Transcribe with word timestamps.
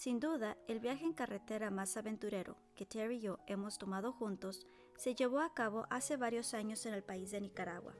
Sin 0.00 0.18
duda, 0.18 0.56
el 0.66 0.80
viaje 0.80 1.04
en 1.04 1.12
carretera 1.12 1.70
más 1.70 1.98
aventurero 1.98 2.56
que 2.74 2.86
Terry 2.86 3.16
y 3.16 3.20
yo 3.20 3.38
hemos 3.46 3.76
tomado 3.76 4.14
juntos 4.14 4.66
se 4.96 5.14
llevó 5.14 5.40
a 5.40 5.52
cabo 5.52 5.84
hace 5.90 6.16
varios 6.16 6.54
años 6.54 6.86
en 6.86 6.94
el 6.94 7.02
país 7.02 7.30
de 7.32 7.42
Nicaragua. 7.42 7.94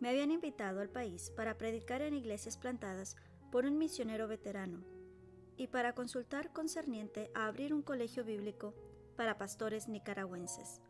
Me 0.00 0.10
habían 0.10 0.30
invitado 0.30 0.82
al 0.82 0.90
país 0.90 1.32
para 1.34 1.56
predicar 1.56 2.02
en 2.02 2.12
iglesias 2.12 2.58
plantadas 2.58 3.16
por 3.50 3.64
un 3.64 3.78
misionero 3.78 4.28
veterano 4.28 4.84
y 5.56 5.68
para 5.68 5.94
consultar 5.94 6.52
concerniente 6.52 7.30
a 7.34 7.46
abrir 7.46 7.72
un 7.72 7.80
colegio 7.80 8.22
bíblico 8.22 8.74
para 9.16 9.38
pastores 9.38 9.88
nicaragüenses. 9.88 10.82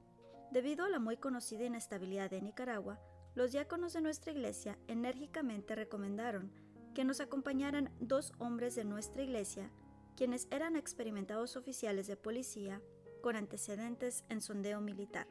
Debido 0.50 0.84
a 0.84 0.88
la 0.88 0.98
muy 0.98 1.16
conocida 1.16 1.64
inestabilidad 1.64 2.28
de 2.28 2.42
Nicaragua, 2.42 2.98
los 3.36 3.52
diáconos 3.52 3.92
de 3.92 4.00
nuestra 4.00 4.32
iglesia 4.32 4.80
enérgicamente 4.88 5.76
recomendaron 5.76 6.50
que 6.94 7.04
nos 7.04 7.20
acompañaran 7.20 7.92
dos 8.00 8.32
hombres 8.38 8.74
de 8.76 8.84
nuestra 8.84 9.22
iglesia, 9.22 9.70
quienes 10.16 10.48
eran 10.50 10.76
experimentados 10.76 11.56
oficiales 11.56 12.06
de 12.06 12.16
policía 12.16 12.80
con 13.20 13.36
antecedentes 13.36 14.24
en 14.28 14.40
sondeo 14.40 14.80
militar. 14.80 15.26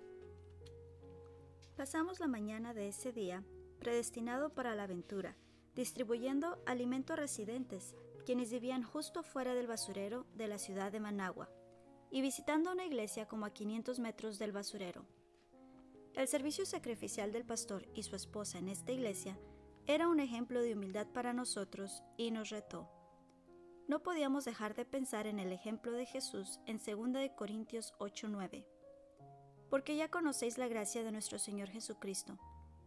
Pasamos 1.78 2.20
la 2.20 2.28
mañana 2.28 2.74
de 2.74 2.90
ese 2.90 3.12
día, 3.12 3.44
predestinado 3.80 4.54
para 4.54 4.76
la 4.76 4.84
aventura, 4.84 5.36
distribuyendo 5.76 6.62
alimento 6.66 7.14
a 7.14 7.16
residentes, 7.16 7.96
quienes 8.26 8.52
vivían 8.52 8.84
justo 8.84 9.24
fuera 9.24 9.56
del 9.56 9.68
basurero 9.68 10.26
de 10.36 10.48
la 10.48 10.58
ciudad 10.58 10.92
de 10.92 11.00
Managua, 11.00 11.50
y 12.12 12.22
visitando 12.22 12.72
una 12.72 12.86
iglesia 12.86 13.28
como 13.28 13.46
a 13.46 13.54
500 13.54 14.00
metros 14.00 14.38
del 14.38 14.52
basurero. 14.52 15.06
El 16.14 16.28
servicio 16.28 16.66
sacrificial 16.66 17.32
del 17.32 17.44
pastor 17.44 17.88
y 17.96 18.04
su 18.04 18.16
esposa 18.16 18.60
en 18.60 18.70
esta 18.70 18.92
iglesia 18.92 19.38
era 19.86 20.08
un 20.08 20.22
ejemplo 20.22 20.62
de 20.62 20.74
humildad 20.74 21.08
para 21.08 21.34
nosotros 21.34 22.04
y 22.16 22.32
nos 22.32 22.50
retó. 22.50 22.90
No 23.88 24.02
podíamos 24.02 24.46
dejar 24.46 24.76
de 24.76 24.86
pensar 24.86 25.28
en 25.28 25.40
el 25.40 25.52
ejemplo 25.52 25.92
de 25.92 26.06
Jesús 26.06 26.62
en 26.66 26.80
2 26.80 27.32
Corintios 27.36 27.94
8:9. 28.00 28.66
Porque 29.70 29.98
ya 29.98 30.10
conocéis 30.10 30.58
la 30.58 30.70
gracia 30.70 31.04
de 31.04 31.12
nuestro 31.12 31.38
Señor 31.38 31.68
Jesucristo, 31.70 32.38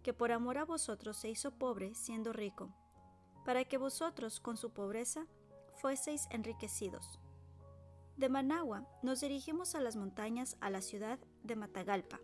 que 0.03 0.15
por 0.15 0.33
amor 0.33 0.57
a 0.57 0.65
vosotros 0.65 1.19
se 1.19 1.29
hizo 1.29 1.51
pobre 1.51 1.95
siendo 1.95 2.33
rico, 2.33 2.73
para 3.45 3.65
que 3.65 3.77
vosotros 3.77 4.41
con 4.41 4.57
su 4.57 4.73
pobreza 4.73 5.27
fueseis 5.75 6.27
enriquecidos. 6.31 7.21
De 8.17 8.31
Managua 8.31 8.89
nos 9.03 9.21
dirigimos 9.21 9.75
a 9.75 9.81
las 9.81 9.97
montañas 9.97 10.57
a 10.61 10.71
la 10.71 10.81
ciudad 10.81 11.19
de 11.43 11.57
Matagalpa. 11.57 12.21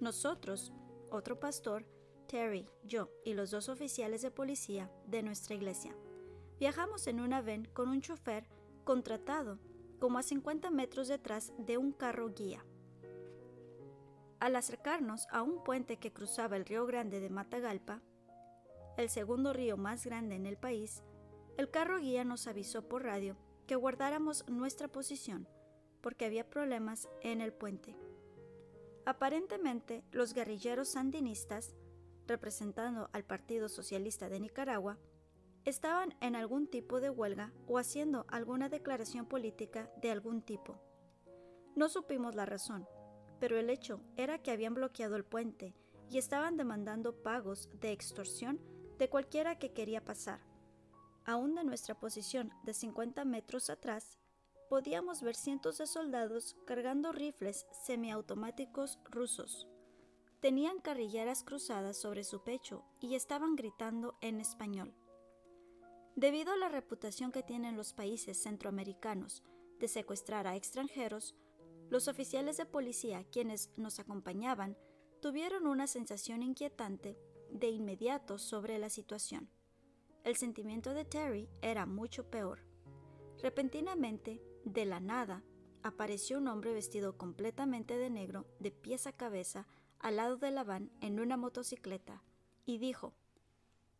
Nosotros, 0.00 0.74
otro 1.10 1.40
pastor, 1.40 1.86
Terry, 2.26 2.68
yo 2.84 3.10
y 3.24 3.34
los 3.34 3.50
dos 3.50 3.68
oficiales 3.68 4.22
de 4.22 4.30
policía 4.30 4.90
de 5.06 5.22
nuestra 5.22 5.54
iglesia. 5.54 5.94
Viajamos 6.58 7.06
en 7.06 7.20
una 7.20 7.42
van 7.42 7.66
con 7.66 7.88
un 7.88 8.00
chofer 8.00 8.48
contratado 8.84 9.58
como 9.98 10.18
a 10.18 10.22
50 10.22 10.70
metros 10.70 11.08
detrás 11.08 11.52
de 11.58 11.78
un 11.78 11.92
carro 11.92 12.28
guía. 12.28 12.64
Al 14.40 14.56
acercarnos 14.56 15.26
a 15.30 15.42
un 15.42 15.64
puente 15.64 15.98
que 15.98 16.12
cruzaba 16.12 16.56
el 16.56 16.66
río 16.66 16.86
Grande 16.86 17.20
de 17.20 17.30
Matagalpa, 17.30 18.02
el 18.96 19.08
segundo 19.08 19.52
río 19.52 19.76
más 19.76 20.04
grande 20.04 20.36
en 20.36 20.46
el 20.46 20.56
país, 20.56 21.02
el 21.56 21.70
carro 21.70 21.98
guía 21.98 22.24
nos 22.24 22.46
avisó 22.46 22.88
por 22.88 23.04
radio 23.04 23.36
que 23.66 23.76
guardáramos 23.76 24.46
nuestra 24.48 24.88
posición 24.88 25.48
porque 26.00 26.24
había 26.24 26.48
problemas 26.48 27.08
en 27.22 27.40
el 27.40 27.52
puente. 27.52 27.96
Aparentemente, 29.06 30.04
los 30.12 30.34
guerrilleros 30.34 30.90
sandinistas 30.90 31.74
representando 32.26 33.08
al 33.12 33.24
Partido 33.24 33.68
Socialista 33.68 34.28
de 34.28 34.40
Nicaragua, 34.40 34.98
estaban 35.64 36.14
en 36.20 36.36
algún 36.36 36.68
tipo 36.68 37.00
de 37.00 37.10
huelga 37.10 37.52
o 37.66 37.78
haciendo 37.78 38.24
alguna 38.28 38.68
declaración 38.68 39.26
política 39.26 39.90
de 40.00 40.10
algún 40.10 40.42
tipo. 40.42 40.80
No 41.74 41.88
supimos 41.88 42.34
la 42.34 42.46
razón, 42.46 42.86
pero 43.40 43.58
el 43.58 43.68
hecho 43.70 44.00
era 44.16 44.38
que 44.38 44.50
habían 44.50 44.74
bloqueado 44.74 45.16
el 45.16 45.24
puente 45.24 45.74
y 46.08 46.18
estaban 46.18 46.56
demandando 46.56 47.22
pagos 47.22 47.68
de 47.80 47.92
extorsión 47.92 48.60
de 48.98 49.08
cualquiera 49.08 49.58
que 49.58 49.72
quería 49.72 50.04
pasar. 50.04 50.40
Aún 51.24 51.54
de 51.54 51.64
nuestra 51.64 51.98
posición 51.98 52.52
de 52.62 52.72
50 52.72 53.24
metros 53.24 53.68
atrás, 53.68 54.18
podíamos 54.68 55.22
ver 55.22 55.34
cientos 55.34 55.78
de 55.78 55.86
soldados 55.86 56.56
cargando 56.64 57.12
rifles 57.12 57.66
semiautomáticos 57.84 58.98
rusos. 59.10 59.66
Tenían 60.40 60.80
carrilleras 60.80 61.42
cruzadas 61.42 61.96
sobre 61.96 62.22
su 62.22 62.42
pecho 62.42 62.84
y 63.00 63.14
estaban 63.14 63.56
gritando 63.56 64.16
en 64.20 64.40
español. 64.40 64.94
Debido 66.14 66.52
a 66.52 66.56
la 66.56 66.68
reputación 66.68 67.32
que 67.32 67.42
tienen 67.42 67.76
los 67.76 67.92
países 67.92 68.42
centroamericanos 68.42 69.42
de 69.80 69.88
secuestrar 69.88 70.46
a 70.46 70.56
extranjeros, 70.56 71.34
los 71.90 72.08
oficiales 72.08 72.56
de 72.56 72.66
policía 72.66 73.24
quienes 73.30 73.70
nos 73.76 73.98
acompañaban 73.98 74.76
tuvieron 75.20 75.66
una 75.66 75.86
sensación 75.86 76.42
inquietante 76.42 77.18
de 77.50 77.68
inmediato 77.68 78.38
sobre 78.38 78.78
la 78.78 78.90
situación. 78.90 79.48
El 80.24 80.36
sentimiento 80.36 80.92
de 80.92 81.04
Terry 81.04 81.48
era 81.62 81.86
mucho 81.86 82.28
peor. 82.28 82.60
Repentinamente, 83.42 84.42
de 84.64 84.84
la 84.84 85.00
nada, 85.00 85.44
apareció 85.82 86.38
un 86.38 86.48
hombre 86.48 86.72
vestido 86.72 87.16
completamente 87.16 87.96
de 87.96 88.10
negro, 88.10 88.46
de 88.58 88.72
pies 88.72 89.06
a 89.06 89.12
cabeza, 89.12 89.66
al 89.98 90.16
lado 90.16 90.36
de 90.36 90.50
la 90.50 90.64
van 90.64 90.90
en 91.00 91.20
una 91.20 91.36
motocicleta 91.36 92.22
y 92.64 92.78
dijo, 92.78 93.14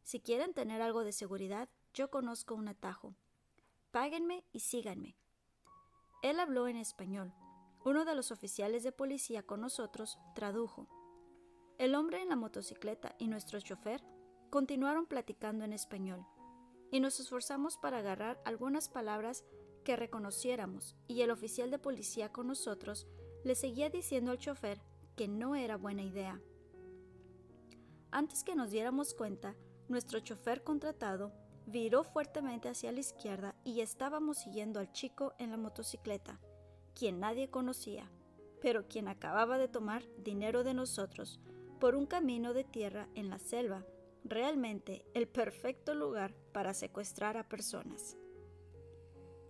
Si 0.03 0.21
quieren 0.21 0.55
tener 0.55 0.83
algo 0.83 1.05
de 1.05 1.13
seguridad, 1.13 1.69
yo 1.95 2.11
conozco 2.11 2.55
un 2.55 2.69
atajo. 2.69 3.15
Páguenme 3.91 4.45
y 4.53 4.61
síganme. 4.61 5.17
Él 6.23 6.41
habló 6.41 6.69
en 6.69 6.77
español. 6.77 7.33
Uno 7.85 8.05
de 8.05 8.15
los 8.15 8.33
oficiales 8.33 8.83
de 8.83 8.93
policía 8.93 9.45
con 9.45 9.61
nosotros 9.61 10.19
tradujo. 10.35 10.89
El 11.79 11.95
hombre 11.95 12.21
en 12.21 12.29
la 12.29 12.37
motocicleta 12.37 13.15
y 13.19 13.29
nuestro 13.29 13.61
chofer 13.61 14.03
continuaron 14.51 15.07
platicando 15.07 15.65
en 15.65 15.73
español, 15.73 16.27
y 16.91 17.01
nos 17.01 17.21
esforzamos 17.21 17.79
para 17.79 17.99
agarrar 17.99 18.41
algunas 18.45 18.89
palabras 18.89 19.45
que 19.85 19.97
reconociéramos, 19.97 20.97
y 21.07 21.21
el 21.23 21.31
oficial 21.31 21.71
de 21.71 21.79
policía 21.79 22.33
con 22.33 22.47
nosotros 22.47 23.07
le 23.45 23.55
seguía 23.55 23.91
diciendo 23.91 24.33
al 24.33 24.39
chofer 24.39 24.81
que 25.17 25.29
no 25.29 25.57
era 25.57 25.77
buena 25.77 26.03
idea. 26.03 26.41
Antes 28.11 28.45
que 28.45 28.55
nos 28.55 28.71
diéramos 28.71 29.15
cuenta, 29.15 29.57
nuestro 29.89 30.21
chofer 30.21 30.63
contratado 30.63 31.33
viró 31.67 32.05
fuertemente 32.05 32.69
hacia 32.69 32.93
la 32.93 33.01
izquierda 33.01 33.55
y 33.65 33.81
estábamos 33.81 34.39
siguiendo 34.39 34.79
al 34.79 34.93
chico 34.93 35.35
en 35.39 35.51
la 35.51 35.57
motocicleta, 35.57 36.41
quien 36.95 37.19
nadie 37.19 37.51
conocía, 37.51 38.11
pero 38.61 38.87
quien 38.87 39.09
acababa 39.09 39.59
de 39.59 39.69
tomar 39.69 40.05
dinero 40.19 40.65
de 40.65 40.75
nosotros 40.75 41.41
por 41.81 41.95
un 41.95 42.07
camino 42.07 42.55
de 42.55 42.65
tierra 42.65 43.09
en 43.15 43.29
la 43.29 43.39
selva, 43.39 43.85
realmente 44.25 45.05
el 45.15 45.29
perfecto 45.29 45.95
lugar 45.95 46.35
para 46.53 46.75
secuestrar 46.75 47.37
a 47.37 47.49
personas. 47.49 48.17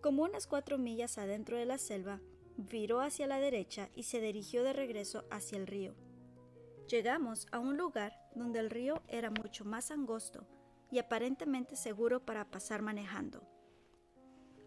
Como 0.01 0.23
unas 0.23 0.47
cuatro 0.47 0.79
millas 0.79 1.19
adentro 1.19 1.57
de 1.57 1.67
la 1.67 1.79
selva, 1.79 2.21
viró 2.56 3.00
hacia 3.00 3.26
la 3.26 3.38
derecha 3.38 3.91
y 3.94 4.05
se 4.05 4.20
dirigió 4.20 4.62
de 4.62 4.73
regreso 4.73 5.25
hacia 5.31 5.58
el 5.58 5.67
río. 5.67 5.94
Llegamos 6.88 7.47
a 7.53 7.58
un 7.58 7.76
lugar 7.76 8.12
donde 8.35 8.61
el 8.61 8.70
río 8.70 9.03
era 9.08 9.31
mucho 9.31 9.64
más 9.64 9.91
angosto 9.91 10.47
y 10.91 10.99
aparentemente 10.99 11.76
seguro 11.76 12.25
para 12.25 12.50
pasar 12.50 12.82
manejando. 12.82 13.43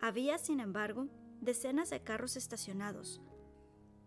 Había, 0.01 0.37
sin 0.37 0.59
embargo, 0.59 1.07
decenas 1.41 1.89
de 1.89 2.03
carros 2.03 2.35
estacionados, 2.35 3.21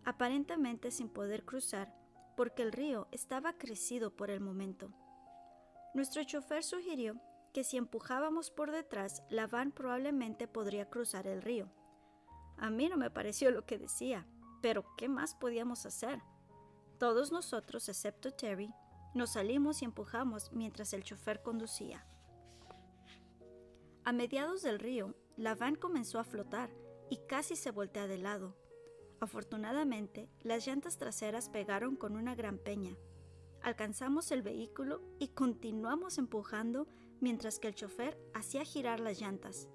aparentemente 0.04 0.90
sin 0.90 1.08
poder 1.08 1.44
cruzar 1.44 1.94
porque 2.36 2.62
el 2.62 2.72
río 2.72 3.08
estaba 3.12 3.54
crecido 3.54 4.14
por 4.14 4.30
el 4.30 4.40
momento. 4.40 4.92
Nuestro 5.94 6.24
chofer 6.24 6.64
sugirió 6.64 7.20
que 7.52 7.64
si 7.64 7.76
empujábamos 7.76 8.50
por 8.50 8.70
detrás, 8.72 9.22
la 9.28 9.46
van 9.46 9.72
probablemente 9.72 10.48
podría 10.48 10.88
cruzar 10.88 11.26
el 11.26 11.42
río. 11.42 11.70
A 12.62 12.70
mí 12.70 12.88
no 12.88 12.96
me 12.96 13.10
pareció 13.10 13.50
lo 13.50 13.66
que 13.66 13.76
decía, 13.76 14.24
pero 14.60 14.84
¿qué 14.96 15.08
más 15.08 15.34
podíamos 15.34 15.84
hacer? 15.84 16.22
Todos 16.96 17.32
nosotros, 17.32 17.88
excepto 17.88 18.30
Terry, 18.30 18.72
nos 19.14 19.32
salimos 19.32 19.82
y 19.82 19.84
empujamos 19.84 20.52
mientras 20.52 20.92
el 20.92 21.02
chofer 21.02 21.42
conducía. 21.42 22.06
A 24.04 24.12
mediados 24.12 24.62
del 24.62 24.78
río, 24.78 25.16
la 25.36 25.56
van 25.56 25.74
comenzó 25.74 26.20
a 26.20 26.24
flotar 26.24 26.70
y 27.10 27.16
casi 27.26 27.56
se 27.56 27.72
voltea 27.72 28.06
de 28.06 28.18
lado. 28.18 28.56
Afortunadamente, 29.18 30.30
las 30.44 30.64
llantas 30.64 30.98
traseras 30.98 31.48
pegaron 31.48 31.96
con 31.96 32.14
una 32.14 32.36
gran 32.36 32.58
peña. 32.58 32.96
Alcanzamos 33.60 34.30
el 34.30 34.42
vehículo 34.42 35.02
y 35.18 35.30
continuamos 35.30 36.16
empujando 36.16 36.86
mientras 37.18 37.58
que 37.58 37.66
el 37.66 37.74
chofer 37.74 38.16
hacía 38.34 38.64
girar 38.64 39.00
las 39.00 39.20
llantas. 39.20 39.68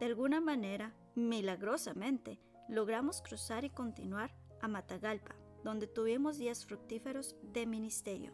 De 0.00 0.06
alguna 0.06 0.40
manera, 0.40 0.94
milagrosamente, 1.14 2.40
logramos 2.68 3.22
cruzar 3.22 3.64
y 3.64 3.70
continuar 3.70 4.34
a 4.60 4.68
Matagalpa, 4.68 5.36
donde 5.64 5.86
tuvimos 5.86 6.38
días 6.38 6.64
fructíferos 6.64 7.36
de 7.42 7.66
ministerio. 7.66 8.32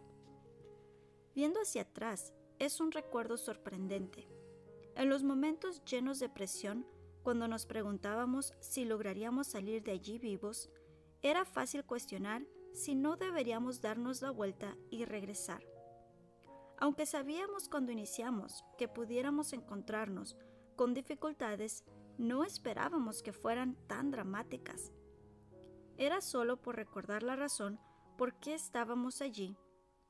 Viendo 1.35 1.59
hacia 1.61 1.83
atrás, 1.83 2.33
es 2.57 2.79
un 2.79 2.91
recuerdo 2.91 3.37
sorprendente. 3.37 4.27
En 4.95 5.09
los 5.09 5.23
momentos 5.23 5.83
llenos 5.85 6.19
de 6.19 6.29
presión, 6.29 6.85
cuando 7.23 7.47
nos 7.47 7.65
preguntábamos 7.65 8.53
si 8.59 8.85
lograríamos 8.85 9.47
salir 9.47 9.83
de 9.83 9.91
allí 9.91 10.19
vivos, 10.19 10.69
era 11.21 11.45
fácil 11.45 11.85
cuestionar 11.85 12.43
si 12.73 12.95
no 12.95 13.15
deberíamos 13.17 13.81
darnos 13.81 14.21
la 14.21 14.31
vuelta 14.31 14.75
y 14.89 15.05
regresar. 15.05 15.65
Aunque 16.77 17.05
sabíamos 17.05 17.67
cuando 17.67 17.91
iniciamos 17.91 18.63
que 18.77 18.87
pudiéramos 18.87 19.51
encontrarnos 19.53 20.37
con 20.75 20.93
dificultades, 20.93 21.83
no 22.19 22.43
esperábamos 22.43 23.23
que 23.23 23.31
fueran 23.31 23.75
tan 23.87 24.11
dramáticas. 24.11 24.91
Era 25.97 26.19
solo 26.19 26.61
por 26.61 26.75
recordar 26.75 27.23
la 27.23 27.37
razón 27.37 27.79
por 28.17 28.37
qué 28.41 28.53
estábamos 28.53 29.21
allí 29.21 29.57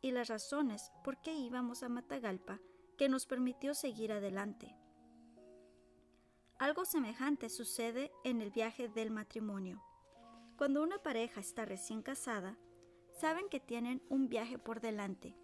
y 0.01 0.11
las 0.11 0.27
razones 0.27 0.91
por 1.03 1.21
qué 1.21 1.35
íbamos 1.35 1.83
a 1.83 1.89
Matagalpa 1.89 2.59
que 2.97 3.09
nos 3.09 3.27
permitió 3.27 3.75
seguir 3.75 4.11
adelante. 4.11 4.75
Algo 6.57 6.83
semejante 6.83 7.47
sucede 7.47 8.11
en 8.23 8.41
el 8.41 8.50
viaje 8.50 8.89
del 8.89 9.11
matrimonio. 9.11 9.81
Cuando 10.57 10.81
una 10.81 10.97
pareja 10.97 11.39
está 11.39 11.63
recién 11.63 12.01
casada, 12.01 12.57
saben 13.11 13.47
que 13.50 13.59
tienen 13.59 14.01
un 14.09 14.29
viaje 14.29 14.57
por 14.57 14.81
delante. 14.81 15.38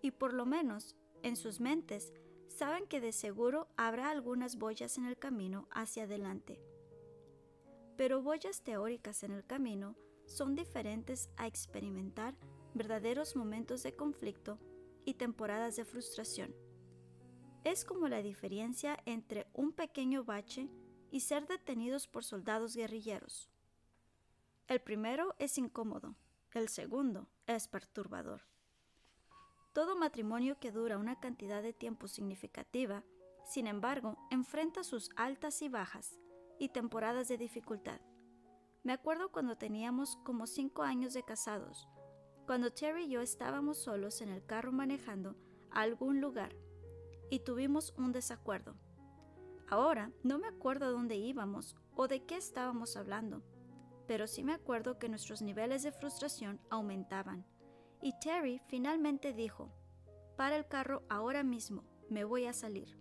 Y 0.00 0.12
por 0.12 0.32
lo 0.32 0.46
menos, 0.46 0.96
en 1.22 1.34
sus 1.34 1.60
mentes, 1.60 2.12
saben 2.52 2.86
que 2.86 3.00
de 3.00 3.12
seguro 3.12 3.68
habrá 3.76 4.10
algunas 4.10 4.56
boyas 4.56 4.98
en 4.98 5.06
el 5.06 5.18
camino 5.18 5.68
hacia 5.70 6.04
adelante. 6.04 6.60
Pero 7.96 8.22
boyas 8.22 8.62
teóricas 8.62 9.22
en 9.22 9.32
el 9.32 9.44
camino 9.44 9.96
son 10.26 10.54
diferentes 10.54 11.30
a 11.36 11.46
experimentar 11.46 12.36
verdaderos 12.74 13.36
momentos 13.36 13.82
de 13.82 13.94
conflicto 13.94 14.58
y 15.04 15.14
temporadas 15.14 15.76
de 15.76 15.84
frustración 15.84 16.54
es 17.64 17.84
como 17.84 18.08
la 18.08 18.22
diferencia 18.22 18.98
entre 19.06 19.46
un 19.52 19.72
pequeño 19.72 20.24
bache 20.24 20.68
y 21.10 21.20
ser 21.20 21.46
detenidos 21.46 22.08
por 22.08 22.24
soldados 22.24 22.74
guerrilleros. 22.74 23.50
El 24.66 24.80
primero 24.80 25.34
es 25.38 25.58
incómodo, 25.58 26.16
el 26.52 26.68
segundo 26.68 27.28
es 27.46 27.68
perturbador. 27.68 28.51
Todo 29.72 29.96
matrimonio 29.96 30.58
que 30.58 30.70
dura 30.70 30.98
una 30.98 31.18
cantidad 31.18 31.62
de 31.62 31.72
tiempo 31.72 32.06
significativa, 32.06 33.04
sin 33.44 33.66
embargo, 33.66 34.18
enfrenta 34.30 34.84
sus 34.84 35.08
altas 35.16 35.62
y 35.62 35.68
bajas 35.68 36.18
y 36.58 36.68
temporadas 36.68 37.28
de 37.28 37.38
dificultad. 37.38 38.00
Me 38.82 38.92
acuerdo 38.92 39.32
cuando 39.32 39.56
teníamos 39.56 40.16
como 40.24 40.46
cinco 40.46 40.82
años 40.82 41.14
de 41.14 41.22
casados, 41.22 41.88
cuando 42.46 42.72
Terry 42.72 43.04
y 43.04 43.10
yo 43.10 43.20
estábamos 43.22 43.78
solos 43.78 44.20
en 44.20 44.28
el 44.28 44.44
carro 44.44 44.72
manejando 44.72 45.36
a 45.70 45.80
algún 45.80 46.20
lugar 46.20 46.54
y 47.30 47.40
tuvimos 47.40 47.94
un 47.96 48.12
desacuerdo. 48.12 48.76
Ahora 49.68 50.12
no 50.22 50.38
me 50.38 50.48
acuerdo 50.48 50.84
a 50.84 50.90
dónde 50.90 51.16
íbamos 51.16 51.76
o 51.94 52.08
de 52.08 52.26
qué 52.26 52.36
estábamos 52.36 52.96
hablando, 52.96 53.42
pero 54.06 54.26
sí 54.26 54.44
me 54.44 54.52
acuerdo 54.52 54.98
que 54.98 55.08
nuestros 55.08 55.40
niveles 55.40 55.82
de 55.82 55.92
frustración 55.92 56.60
aumentaban. 56.68 57.46
Y 58.02 58.18
Terry 58.18 58.60
finalmente 58.66 59.32
dijo, 59.32 59.70
para 60.36 60.56
el 60.56 60.66
carro 60.66 61.04
ahora 61.08 61.44
mismo, 61.44 61.84
me 62.10 62.24
voy 62.24 62.46
a 62.46 62.52
salir. 62.52 62.98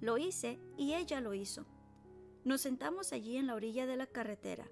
Lo 0.00 0.16
hice 0.16 0.60
y 0.76 0.94
ella 0.94 1.20
lo 1.20 1.34
hizo. 1.34 1.66
Nos 2.44 2.60
sentamos 2.60 3.12
allí 3.12 3.36
en 3.36 3.48
la 3.48 3.54
orilla 3.54 3.86
de 3.86 3.96
la 3.96 4.06
carretera, 4.06 4.68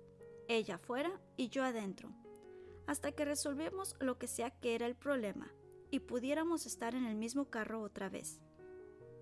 ella 0.49 0.77
afuera 0.77 1.21
y 1.37 1.49
yo 1.49 1.63
adentro, 1.63 2.11
hasta 2.87 3.13
que 3.13 3.25
resolvimos 3.25 3.95
lo 4.01 4.19
que 4.19 4.27
sea 4.27 4.51
que 4.51 4.75
era 4.75 4.87
el 4.87 4.97
problema 4.97 5.53
y 5.91 6.01
pudiéramos 6.01 6.67
estar 6.67 6.95
en 6.95 7.05
el 7.05 7.17
mismo 7.17 7.51
carro 7.51 7.83
otra 7.83 8.09
vez. 8.09 8.41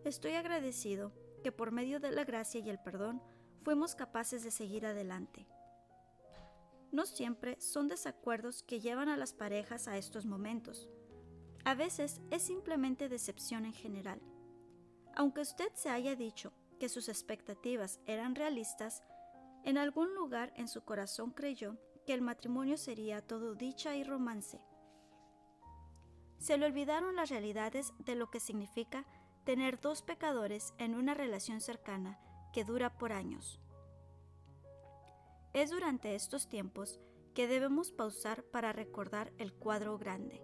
Estoy 0.05 0.33
agradecido 0.33 1.13
que 1.43 1.53
por 1.53 1.73
medio 1.73 2.01
de 2.01 2.11
la 2.11 2.25
gracia 2.25 2.61
y 2.61 2.71
el 2.71 2.79
perdón 2.79 3.23
fuimos 3.63 3.95
capaces 3.95 4.43
de 4.43 4.51
seguir 4.51 4.87
adelante. 4.87 5.47
No 6.93 7.07
siempre 7.07 7.61
son 7.61 7.89
desacuerdos 7.89 8.63
que 8.63 8.81
llevan 8.81 9.09
a 9.09 9.17
las 9.17 9.33
parejas 9.33 9.89
a 9.89 9.97
estos 9.97 10.27
momentos. 10.27 10.89
A 11.65 11.75
veces 11.75 12.21
es 12.31 12.43
simplemente 12.43 13.09
decepción 13.09 13.65
en 13.65 13.75
general. 13.75 14.21
Aunque 15.15 15.41
usted 15.41 15.71
se 15.75 15.91
haya 15.91 16.15
dicho 16.15 16.53
que 16.79 16.89
sus 16.89 17.09
expectativas 17.09 18.01
eran 18.07 18.35
realistas, 18.35 19.03
en 19.65 19.77
algún 19.77 20.15
lugar 20.15 20.53
en 20.57 20.69
su 20.69 20.83
corazón 20.83 21.33
creyó 21.33 21.77
que 22.07 22.15
el 22.15 22.23
matrimonio 22.23 22.77
sería 22.79 23.21
todo 23.21 23.55
dicha 23.55 23.97
y 23.97 24.05
romance 24.05 24.61
se 26.39 26.57
le 26.57 26.67
olvidaron 26.67 27.17
las 27.17 27.31
realidades 27.31 27.93
de 27.99 28.15
lo 28.15 28.31
que 28.31 28.41
significa 28.41 29.05
tener 29.45 29.81
dos 29.81 30.03
pecadores 30.03 30.73
en 30.79 30.95
una 30.95 31.15
relación 31.15 31.61
cercana 31.61 32.19
que 32.53 32.65
dura 32.65 32.97
por 32.97 33.13
años. 33.13 33.61
Es 35.53 35.71
durante 35.71 36.15
estos 36.15 36.49
tiempos 36.49 37.01
que 37.35 37.47
debemos 37.47 37.93
pausar 37.93 38.45
para 38.45 38.73
recordar 38.73 39.33
el 39.39 39.53
cuadro 39.53 39.99
grande. 39.99 40.43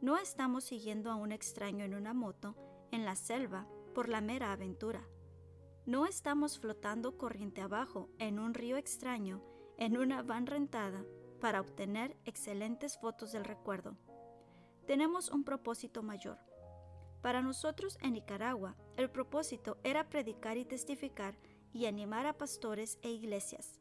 No 0.00 0.18
estamos 0.18 0.64
siguiendo 0.64 1.10
a 1.10 1.14
un 1.14 1.32
extraño 1.32 1.84
en 1.84 1.94
una 1.94 2.14
moto 2.14 2.56
en 2.90 3.04
la 3.04 3.16
selva 3.16 3.66
por 3.94 4.08
la 4.08 4.20
mera 4.20 4.52
aventura. 4.52 5.06
No 5.86 6.06
estamos 6.06 6.58
flotando 6.58 7.16
corriente 7.18 7.60
abajo 7.60 8.10
en 8.18 8.38
un 8.38 8.54
río 8.54 8.76
extraño 8.76 9.42
en 9.78 9.96
una 9.96 10.22
van 10.22 10.46
rentada 10.46 11.04
para 11.40 11.60
obtener 11.60 12.16
excelentes 12.24 12.98
fotos 12.98 13.32
del 13.32 13.44
recuerdo 13.44 13.96
tenemos 14.90 15.30
un 15.30 15.44
propósito 15.44 16.02
mayor. 16.02 16.36
Para 17.22 17.42
nosotros 17.42 17.96
en 18.02 18.14
Nicaragua, 18.14 18.76
el 18.96 19.08
propósito 19.08 19.78
era 19.84 20.08
predicar 20.08 20.56
y 20.56 20.64
testificar 20.64 21.38
y 21.72 21.86
animar 21.86 22.26
a 22.26 22.36
pastores 22.36 22.98
e 23.02 23.10
iglesias. 23.10 23.79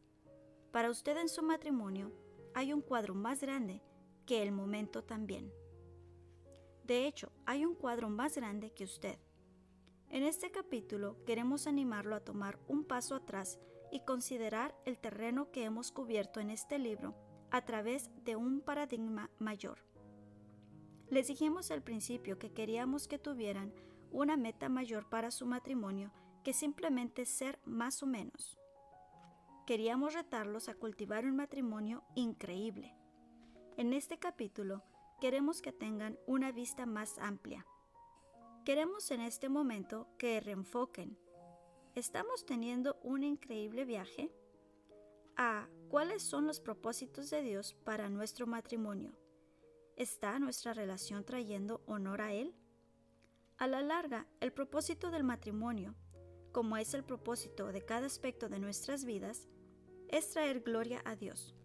Para 0.71 0.91
usted 0.91 1.17
en 1.17 1.29
su 1.29 1.41
matrimonio 1.41 2.11
hay 2.53 2.73
un 2.73 2.81
cuadro 2.81 3.15
más 3.15 3.41
grande 3.41 3.81
que 4.25 4.43
el 4.43 4.51
momento 4.51 5.03
también. 5.03 5.51
De 6.83 7.07
hecho, 7.07 7.31
hay 7.45 7.65
un 7.65 7.73
cuadro 7.73 8.09
más 8.09 8.35
grande 8.35 8.71
que 8.71 8.83
usted. 8.83 9.17
En 10.09 10.23
este 10.23 10.51
capítulo 10.51 11.23
queremos 11.25 11.65
animarlo 11.65 12.15
a 12.15 12.19
tomar 12.19 12.59
un 12.67 12.83
paso 12.83 13.15
atrás 13.15 13.59
y 13.91 14.01
considerar 14.01 14.75
el 14.85 14.99
terreno 14.99 15.51
que 15.51 15.63
hemos 15.63 15.91
cubierto 15.91 16.39
en 16.39 16.51
este 16.51 16.77
libro 16.77 17.15
a 17.49 17.65
través 17.65 18.11
de 18.23 18.35
un 18.35 18.61
paradigma 18.61 19.31
mayor. 19.39 19.83
Les 21.09 21.27
dijimos 21.27 21.71
al 21.71 21.81
principio 21.81 22.37
que 22.37 22.51
queríamos 22.51 23.07
que 23.07 23.17
tuvieran 23.17 23.73
una 24.11 24.37
meta 24.37 24.69
mayor 24.69 25.09
para 25.09 25.31
su 25.31 25.47
matrimonio 25.47 26.11
que 26.43 26.53
simplemente 26.53 27.25
ser 27.25 27.59
más 27.65 28.03
o 28.03 28.05
menos. 28.05 28.58
Queríamos 29.69 30.15
retarlos 30.15 30.67
a 30.67 30.73
cultivar 30.73 31.25
un 31.25 31.35
matrimonio 31.35 32.03
increíble. 32.15 32.95
En 33.77 33.93
este 33.93 34.17
capítulo 34.17 34.81
queremos 35.21 35.61
que 35.61 35.71
tengan 35.71 36.17
una 36.25 36.51
vista 36.51 36.87
más 36.87 37.19
amplia. 37.19 37.67
Queremos 38.65 39.11
en 39.11 39.21
este 39.21 39.47
momento 39.47 40.07
que 40.17 40.39
reenfoquen. 40.39 41.19
¿Estamos 41.93 42.47
teniendo 42.47 42.99
un 43.03 43.23
increíble 43.23 43.85
viaje? 43.85 44.33
A. 45.37 45.69
¿Cuáles 45.87 46.23
son 46.23 46.47
los 46.47 46.59
propósitos 46.59 47.29
de 47.29 47.43
Dios 47.43 47.75
para 47.83 48.09
nuestro 48.09 48.47
matrimonio? 48.47 49.19
¿Está 49.97 50.39
nuestra 50.39 50.73
relación 50.73 51.23
trayendo 51.25 51.83
honor 51.85 52.21
a 52.21 52.33
Él? 52.33 52.55
A 53.59 53.67
la 53.67 53.83
larga, 53.83 54.25
el 54.39 54.51
propósito 54.51 55.11
del 55.11 55.23
matrimonio, 55.23 55.93
como 56.51 56.75
es 56.75 56.95
el 56.95 57.03
propósito 57.03 57.71
de 57.71 57.85
cada 57.85 58.07
aspecto 58.07 58.49
de 58.49 58.57
nuestras 58.57 59.05
vidas, 59.05 59.47
es 60.09 60.29
traer 60.31 60.61
gloria 60.61 61.01
a 61.05 61.15
Dios. 61.15 61.55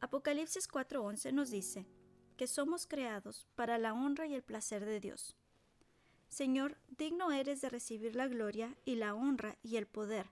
Apocalipsis 0.00 0.66
4:11 0.68 1.32
nos 1.32 1.50
dice 1.50 1.86
que 2.36 2.46
somos 2.46 2.86
creados 2.86 3.46
para 3.54 3.78
la 3.78 3.92
honra 3.92 4.26
y 4.26 4.34
el 4.34 4.42
placer 4.42 4.84
de 4.84 4.98
Dios. 4.98 5.36
Señor, 6.28 6.78
digno 6.88 7.32
eres 7.32 7.60
de 7.60 7.68
recibir 7.68 8.16
la 8.16 8.28
gloria 8.28 8.76
y 8.84 8.96
la 8.96 9.14
honra 9.14 9.58
y 9.62 9.76
el 9.76 9.86
poder, 9.86 10.30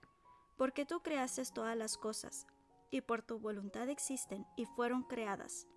porque 0.57 0.85
tú 0.85 1.01
creaste 1.01 1.43
todas 1.53 1.77
las 1.77 1.97
cosas, 1.97 2.47
y 2.89 3.01
por 3.01 3.21
tu 3.21 3.39
voluntad 3.39 3.89
existen 3.89 4.45
y 4.57 4.65
fueron 4.65 5.03
creadas. 5.03 5.67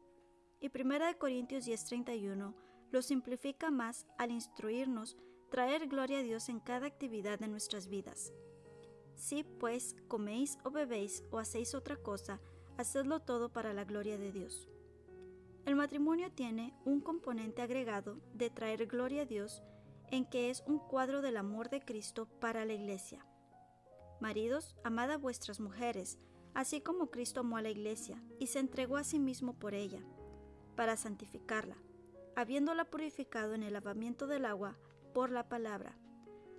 Y 0.61 0.71
1 0.71 1.19
Corintios 1.19 1.67
10:31 1.67 2.55
lo 2.91 3.03
simplifica 3.03 3.71
más 3.71 4.07
al 4.19 4.31
instruirnos 4.31 5.17
traer 5.51 5.87
gloria 5.87 6.21
a 6.21 6.23
Dios 6.23 6.49
en 6.49 6.61
cada 6.61 6.87
actividad 6.87 7.39
de 7.39 7.49
nuestras 7.49 7.89
vidas. 7.89 8.33
Si 9.15 9.45
pues 9.45 9.97
coméis 10.09 10.59
o 10.65 10.71
bebéis 10.71 11.25
o 11.31 11.39
hacéis 11.39 11.75
otra 11.75 11.97
cosa, 11.97 12.41
hacedlo 12.77 13.21
todo 13.21 13.53
para 13.53 13.73
la 13.73 13.85
gloria 13.85 14.19
de 14.19 14.33
Dios. 14.33 14.69
El 15.65 15.77
matrimonio 15.77 16.33
tiene 16.33 16.75
un 16.85 17.01
componente 17.01 17.63
agregado 17.63 18.21
de 18.35 18.51
traer 18.51 18.87
gloria 18.87 19.23
a 19.23 19.27
Dios 19.27 19.63
en 20.11 20.25
que 20.25 20.51
es 20.51 20.63
un 20.67 20.79
cuadro 20.79 21.23
del 21.23 21.37
amor 21.37 21.71
de 21.71 21.81
Cristo 21.81 22.27
para 22.41 22.65
la 22.65 22.73
iglesia. 22.73 23.25
Maridos, 24.21 24.77
amad 24.85 25.11
a 25.11 25.17
vuestras 25.17 25.61
mujeres, 25.61 26.19
así 26.55 26.81
como 26.81 27.11
Cristo 27.11 27.41
amó 27.41 27.57
a 27.57 27.63
la 27.63 27.71
iglesia 27.71 28.23
y 28.39 28.49
se 28.49 28.59
entregó 28.59 28.97
a 28.97 29.05
sí 29.05 29.19
mismo 29.19 29.55
por 29.55 29.73
ella, 29.75 30.01
para 30.77 30.97
santificarla, 30.97 31.77
habiéndola 32.37 32.85
purificado 32.85 33.55
en 33.55 33.63
el 33.63 33.73
lavamiento 33.73 34.27
del 34.27 34.45
agua 34.45 34.77
por 35.15 35.31
la 35.31 35.49
palabra, 35.49 35.97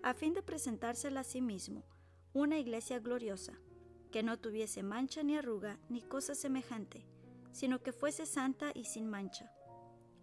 a 0.01 0.13
fin 0.13 0.33
de 0.33 0.41
presentársela 0.41 1.21
a 1.21 1.23
sí 1.23 1.41
mismo, 1.41 1.83
una 2.33 2.57
iglesia 2.57 2.99
gloriosa, 2.99 3.53
que 4.11 4.23
no 4.23 4.39
tuviese 4.39 4.81
mancha 4.81 5.21
ni 5.21 5.37
arruga 5.37 5.79
ni 5.89 6.01
cosa 6.01 6.33
semejante, 6.33 7.05
sino 7.51 7.83
que 7.83 7.91
fuese 7.91 8.25
santa 8.25 8.71
y 8.73 8.85
sin 8.85 9.07
mancha. 9.07 9.51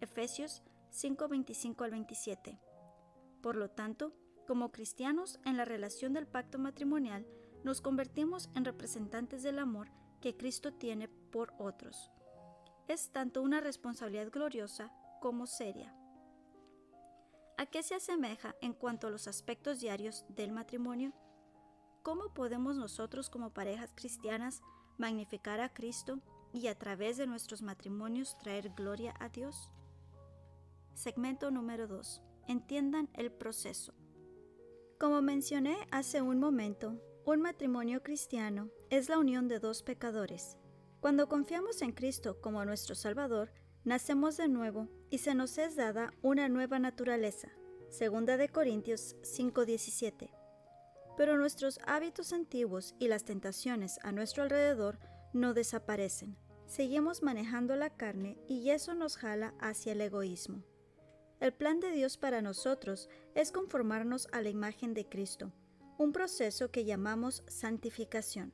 Efesios 0.01 0.61
5:25 0.91 1.85
al 1.85 1.91
27. 1.91 2.59
Por 3.41 3.55
lo 3.55 3.69
tanto, 3.69 4.13
como 4.45 4.71
cristianos 4.71 5.39
en 5.45 5.55
la 5.55 5.63
relación 5.63 6.11
del 6.11 6.27
pacto 6.27 6.59
matrimonial, 6.59 7.25
nos 7.63 7.79
convertimos 7.79 8.49
en 8.55 8.65
representantes 8.65 9.41
del 9.43 9.59
amor 9.59 9.89
que 10.19 10.35
Cristo 10.35 10.73
tiene 10.73 11.07
por 11.07 11.53
otros. 11.59 12.11
Es 12.89 13.11
tanto 13.11 13.41
una 13.41 13.61
responsabilidad 13.61 14.29
gloriosa 14.31 14.91
como 15.21 15.47
seria. 15.47 15.95
¿A 17.57 17.65
qué 17.67 17.83
se 17.83 17.95
asemeja 17.95 18.55
en 18.59 18.73
cuanto 18.73 19.07
a 19.07 19.11
los 19.11 19.27
aspectos 19.27 19.79
diarios 19.79 20.25
del 20.27 20.51
matrimonio? 20.51 21.13
¿Cómo 22.03 22.33
podemos 22.33 22.77
nosotros 22.77 23.29
como 23.29 23.51
parejas 23.51 23.91
cristianas 23.95 24.63
magnificar 24.97 25.59
a 25.59 25.71
Cristo 25.71 26.19
y 26.51 26.65
a 26.65 26.77
través 26.77 27.17
de 27.17 27.27
nuestros 27.27 27.61
matrimonios 27.61 28.37
traer 28.39 28.71
gloria 28.75 29.13
a 29.19 29.29
Dios? 29.29 29.69
Segmento 30.95 31.51
número 31.51 31.87
2. 31.87 32.23
Entiendan 32.47 33.07
el 33.13 33.31
proceso. 33.31 33.93
Como 34.99 35.21
mencioné 35.21 35.77
hace 35.91 36.23
un 36.23 36.39
momento, 36.39 36.99
un 37.23 37.39
matrimonio 37.39 38.01
cristiano 38.01 38.69
es 38.89 39.07
la 39.07 39.19
unión 39.19 39.47
de 39.47 39.59
dos 39.59 39.83
pecadores. 39.83 40.57
Cuando 41.01 41.29
confiamos 41.29 41.83
en 41.83 41.91
Cristo 41.91 42.41
como 42.41 42.65
nuestro 42.65 42.95
Salvador, 42.95 43.51
nacemos 43.83 44.37
de 44.37 44.47
nuevo 44.47 44.87
y 45.11 45.19
se 45.19 45.35
nos 45.35 45.55
es 45.59 45.75
dada 45.75 46.13
una 46.23 46.49
nueva 46.49 46.79
naturaleza. 46.79 47.49
Segunda 47.89 48.37
de 48.37 48.49
Corintios 48.49 49.15
5:17. 49.21 50.40
Pero 51.17 51.37
nuestros 51.37 51.79
hábitos 51.85 52.33
antiguos 52.33 52.95
y 52.99 53.07
las 53.07 53.23
tentaciones 53.23 53.99
a 54.03 54.11
nuestro 54.11 54.43
alrededor 54.43 54.99
no 55.33 55.53
desaparecen. 55.53 56.37
Seguimos 56.65 57.21
manejando 57.21 57.75
la 57.75 57.89
carne 57.89 58.37
y 58.47 58.69
eso 58.69 58.93
nos 58.93 59.17
jala 59.17 59.53
hacia 59.59 59.91
el 59.91 60.01
egoísmo. 60.01 60.63
El 61.41 61.53
plan 61.53 61.79
de 61.79 61.91
Dios 61.91 62.17
para 62.17 62.41
nosotros 62.41 63.09
es 63.35 63.51
conformarnos 63.51 64.27
a 64.31 64.41
la 64.41 64.49
imagen 64.49 64.93
de 64.93 65.09
Cristo, 65.09 65.51
un 65.97 66.13
proceso 66.13 66.71
que 66.71 66.85
llamamos 66.85 67.43
santificación. 67.47 68.53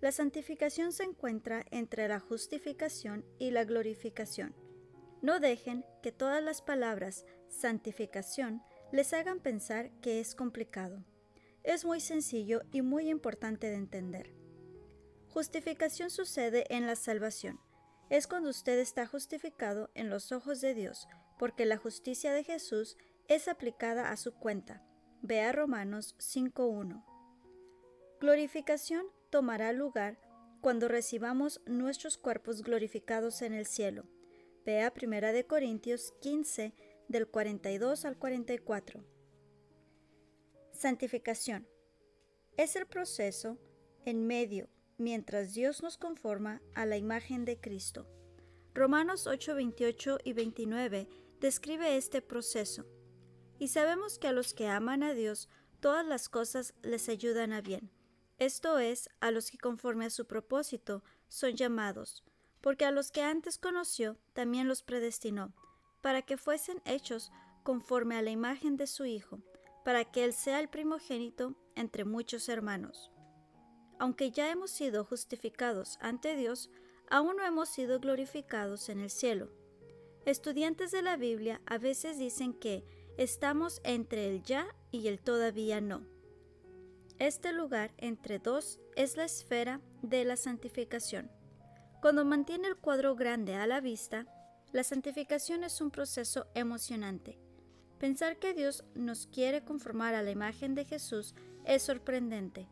La 0.00 0.12
santificación 0.12 0.92
se 0.92 1.04
encuentra 1.04 1.64
entre 1.70 2.06
la 2.08 2.20
justificación 2.20 3.24
y 3.38 3.50
la 3.50 3.64
glorificación. 3.64 4.54
No 5.22 5.40
dejen 5.40 5.84
que 6.02 6.12
todas 6.12 6.42
las 6.42 6.62
palabras 6.62 7.24
santificación 7.48 8.62
les 8.92 9.12
hagan 9.12 9.40
pensar 9.40 9.90
que 10.00 10.20
es 10.20 10.34
complicado. 10.34 11.04
Es 11.68 11.84
muy 11.84 12.00
sencillo 12.00 12.62
y 12.72 12.80
muy 12.80 13.10
importante 13.10 13.68
de 13.68 13.74
entender. 13.74 14.32
Justificación 15.28 16.08
sucede 16.08 16.64
en 16.74 16.86
la 16.86 16.96
salvación. 16.96 17.60
Es 18.08 18.26
cuando 18.26 18.48
usted 18.48 18.78
está 18.78 19.06
justificado 19.06 19.90
en 19.94 20.08
los 20.08 20.32
ojos 20.32 20.62
de 20.62 20.72
Dios, 20.72 21.06
porque 21.38 21.66
la 21.66 21.76
justicia 21.76 22.32
de 22.32 22.42
Jesús 22.42 22.96
es 23.28 23.48
aplicada 23.48 24.10
a 24.10 24.16
su 24.16 24.32
cuenta. 24.32 24.82
Vea 25.20 25.52
Romanos 25.52 26.16
5.1. 26.20 27.04
Glorificación 28.18 29.04
tomará 29.28 29.74
lugar 29.74 30.18
cuando 30.62 30.88
recibamos 30.88 31.60
nuestros 31.66 32.16
cuerpos 32.16 32.62
glorificados 32.62 33.42
en 33.42 33.52
el 33.52 33.66
cielo. 33.66 34.08
Vea 34.64 34.90
1 34.90 35.46
Corintios 35.46 36.14
15 36.22 36.72
del 37.08 37.28
42 37.28 38.06
al 38.06 38.16
44. 38.16 39.17
Santificación. 40.78 41.68
Es 42.56 42.76
el 42.76 42.86
proceso 42.86 43.58
en 44.04 44.26
medio 44.26 44.68
mientras 44.96 45.54
Dios 45.54 45.82
nos 45.82 45.98
conforma 45.98 46.62
a 46.74 46.86
la 46.86 46.96
imagen 46.96 47.44
de 47.44 47.60
Cristo. 47.60 48.08
Romanos 48.74 49.26
8, 49.26 49.54
28 49.54 50.18
y 50.24 50.32
29 50.32 51.08
describe 51.40 51.96
este 51.96 52.22
proceso. 52.22 52.86
Y 53.58 53.68
sabemos 53.68 54.18
que 54.18 54.28
a 54.28 54.32
los 54.32 54.54
que 54.54 54.68
aman 54.68 55.02
a 55.02 55.14
Dios, 55.14 55.48
todas 55.80 56.06
las 56.06 56.28
cosas 56.28 56.74
les 56.82 57.08
ayudan 57.08 57.52
a 57.52 57.60
bien 57.60 57.90
esto 58.38 58.78
es, 58.78 59.10
a 59.20 59.32
los 59.32 59.50
que 59.50 59.58
conforme 59.58 60.04
a 60.04 60.10
su 60.10 60.26
propósito 60.26 61.02
son 61.26 61.54
llamados, 61.54 62.24
porque 62.60 62.84
a 62.84 62.92
los 62.92 63.10
que 63.10 63.22
antes 63.22 63.58
conoció 63.58 64.16
también 64.32 64.68
los 64.68 64.84
predestinó, 64.84 65.52
para 66.02 66.22
que 66.22 66.36
fuesen 66.36 66.80
hechos 66.84 67.32
conforme 67.64 68.14
a 68.16 68.22
la 68.22 68.30
imagen 68.30 68.76
de 68.76 68.86
su 68.86 69.06
Hijo, 69.06 69.40
para 69.88 70.04
que 70.04 70.22
Él 70.22 70.34
sea 70.34 70.60
el 70.60 70.68
primogénito 70.68 71.54
entre 71.74 72.04
muchos 72.04 72.50
hermanos. 72.50 73.10
Aunque 73.98 74.30
ya 74.30 74.50
hemos 74.50 74.70
sido 74.70 75.02
justificados 75.02 75.96
ante 76.02 76.36
Dios, 76.36 76.68
aún 77.08 77.36
no 77.38 77.46
hemos 77.46 77.70
sido 77.70 77.98
glorificados 77.98 78.90
en 78.90 79.00
el 79.00 79.08
cielo. 79.08 79.50
Estudiantes 80.26 80.90
de 80.90 81.00
la 81.00 81.16
Biblia 81.16 81.62
a 81.64 81.78
veces 81.78 82.18
dicen 82.18 82.52
que 82.52 82.84
estamos 83.16 83.80
entre 83.82 84.28
el 84.28 84.42
ya 84.42 84.66
y 84.90 85.08
el 85.08 85.20
todavía 85.20 85.80
no. 85.80 86.06
Este 87.18 87.54
lugar 87.54 87.94
entre 87.96 88.38
dos 88.38 88.80
es 88.94 89.16
la 89.16 89.24
esfera 89.24 89.80
de 90.02 90.22
la 90.26 90.36
santificación. 90.36 91.30
Cuando 92.02 92.26
mantiene 92.26 92.68
el 92.68 92.76
cuadro 92.76 93.16
grande 93.16 93.54
a 93.54 93.66
la 93.66 93.80
vista, 93.80 94.26
la 94.70 94.84
santificación 94.84 95.64
es 95.64 95.80
un 95.80 95.90
proceso 95.90 96.46
emocionante. 96.52 97.47
Pensar 97.98 98.38
que 98.38 98.54
Dios 98.54 98.84
nos 98.94 99.26
quiere 99.26 99.64
conformar 99.64 100.14
a 100.14 100.22
la 100.22 100.30
imagen 100.30 100.74
de 100.74 100.84
Jesús 100.84 101.34
es 101.64 101.82
sorprendente. 101.82 102.68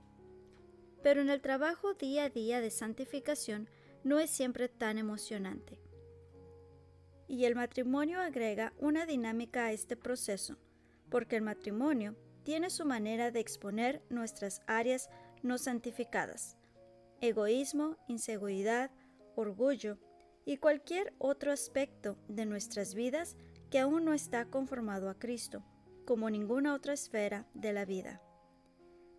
Pero 1.02 1.21
en 1.21 1.30
el 1.30 1.40
trabajo 1.40 1.95
día 1.95 2.25
a 2.25 2.30
día 2.30 2.61
de 2.61 2.71
santificación 2.71 3.68
no 4.04 4.21
es 4.21 4.30
siempre 4.30 4.68
tan 4.68 4.99
emocionante. 4.99 5.80
Y 7.26 7.45
el 7.45 7.56
matrimonio 7.56 8.21
agrega 8.21 8.73
una 8.78 9.04
dinámica 9.04 9.66
a 9.66 9.73
este 9.73 9.97
proceso, 9.97 10.56
porque 11.11 11.37
el 11.37 11.42
matrimonio 11.42 12.14
tiene 12.45 12.71
su 12.71 12.85
manera 12.85 13.33
de 13.33 13.40
exponer 13.40 14.02
nuestras 14.09 14.62
áreas 14.68 15.11
no 15.42 15.59
santificadas, 15.59 16.56
egoísmo, 17.21 17.97
inseguridad, 18.06 18.92
orgullo 19.35 19.99
y 20.45 20.59
cualquier 20.59 21.12
otro 21.18 21.50
aspecto 21.50 22.16
de 22.28 22.47
nuestras 22.47 22.95
vidas 22.95 23.37
que 23.71 23.79
aún 23.79 24.05
no 24.05 24.13
está 24.13 24.45
conformado 24.47 25.11
a 25.11 25.19
Cristo, 25.19 25.63
como 26.05 26.31
ninguna 26.31 26.75
otra 26.75 26.93
esfera 26.93 27.47
de 27.55 27.73
la 27.73 27.85
vida. 27.85 28.21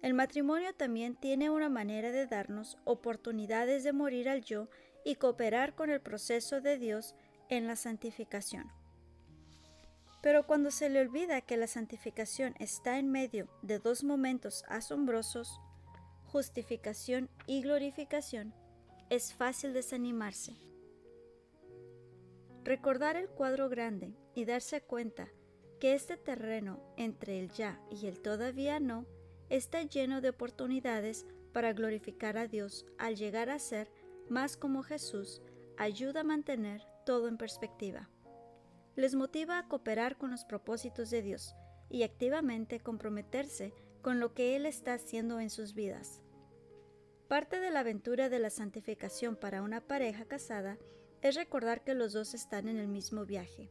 El 0.01 0.13
matrimonio 0.13 0.73
también 0.73 1.15
tiene 1.15 1.49
una 1.49 1.69
manera 1.69 2.11
de 2.11 2.27
darnos 2.27 2.77
oportunidades 2.85 3.83
de 3.83 3.93
morir 3.93 4.29
al 4.29 4.43
yo 4.43 4.69
y 5.03 5.15
cooperar 5.15 5.75
con 5.75 5.89
el 5.89 6.01
proceso 6.01 6.61
de 6.61 6.77
Dios 6.77 7.15
en 7.49 7.67
la 7.67 7.75
santificación. 7.75 8.71
Pero 10.21 10.45
cuando 10.45 10.71
se 10.71 10.89
le 10.89 11.01
olvida 11.01 11.41
que 11.41 11.57
la 11.57 11.67
santificación 11.67 12.55
está 12.59 12.99
en 12.99 13.09
medio 13.09 13.47
de 13.61 13.79
dos 13.79 14.03
momentos 14.03 14.63
asombrosos, 14.67 15.59
justificación 16.25 17.29
y 17.45 17.61
glorificación, 17.61 18.53
es 19.09 19.33
fácil 19.33 19.73
desanimarse. 19.73 20.66
Recordar 22.67 23.15
el 23.15 23.29
cuadro 23.29 23.69
grande 23.69 24.13
y 24.35 24.43
darse 24.43 24.81
cuenta 24.81 25.29
que 25.79 25.93
este 25.93 26.17
terreno 26.17 26.83
entre 26.97 27.39
el 27.39 27.49
ya 27.49 27.79
y 27.89 28.07
el 28.07 28.19
todavía 28.19 28.81
no 28.81 29.05
está 29.49 29.83
lleno 29.83 30.19
de 30.19 30.27
oportunidades 30.27 31.25
para 31.53 31.71
glorificar 31.71 32.37
a 32.37 32.45
Dios 32.45 32.85
al 32.97 33.15
llegar 33.15 33.49
a 33.49 33.59
ser 33.59 33.89
más 34.27 34.57
como 34.57 34.83
Jesús, 34.83 35.41
ayuda 35.77 36.19
a 36.19 36.25
mantener 36.25 36.81
todo 37.05 37.29
en 37.29 37.37
perspectiva. 37.37 38.09
Les 38.97 39.15
motiva 39.15 39.59
a 39.59 39.69
cooperar 39.69 40.17
con 40.17 40.29
los 40.29 40.43
propósitos 40.43 41.09
de 41.09 41.21
Dios 41.21 41.55
y 41.89 42.03
activamente 42.03 42.81
comprometerse 42.81 43.73
con 44.01 44.19
lo 44.19 44.33
que 44.33 44.57
Él 44.57 44.65
está 44.65 44.95
haciendo 44.95 45.39
en 45.39 45.51
sus 45.51 45.73
vidas. 45.73 46.21
Parte 47.29 47.61
de 47.61 47.71
la 47.71 47.79
aventura 47.79 48.27
de 48.27 48.39
la 48.39 48.49
santificación 48.49 49.37
para 49.37 49.61
una 49.61 49.79
pareja 49.79 50.25
casada 50.25 50.77
es 51.21 51.35
recordar 51.35 51.83
que 51.83 51.93
los 51.93 52.13
dos 52.13 52.33
están 52.33 52.67
en 52.67 52.77
el 52.77 52.87
mismo 52.87 53.25
viaje. 53.25 53.69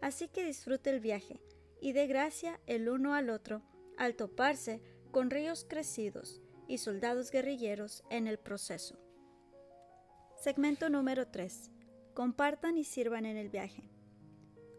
Así 0.00 0.28
que 0.28 0.44
disfrute 0.44 0.90
el 0.90 1.00
viaje 1.00 1.40
y 1.80 1.92
dé 1.92 2.06
gracia 2.06 2.60
el 2.66 2.88
uno 2.88 3.14
al 3.14 3.30
otro 3.30 3.62
al 3.96 4.14
toparse 4.14 4.80
con 5.10 5.30
ríos 5.30 5.66
crecidos 5.68 6.40
y 6.68 6.78
soldados 6.78 7.30
guerrilleros 7.30 8.04
en 8.10 8.28
el 8.28 8.38
proceso. 8.38 8.96
Segmento 10.36 10.88
número 10.88 11.26
3. 11.26 11.70
Compartan 12.14 12.78
y 12.78 12.84
sirvan 12.84 13.26
en 13.26 13.36
el 13.36 13.48
viaje. 13.48 13.90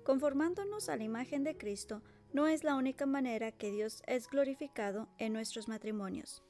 Conformándonos 0.03 0.87
a 0.87 0.95
la 0.95 1.03
imagen 1.03 1.43
de 1.43 1.57
Cristo 1.57 2.01
no 2.31 2.47
es 2.47 2.63
la 2.63 2.75
única 2.75 3.05
manera 3.05 3.51
que 3.51 3.71
Dios 3.71 4.01
es 4.07 4.27
glorificado 4.27 5.09
en 5.17 5.33
nuestros 5.33 5.67
matrimonios. 5.67 6.43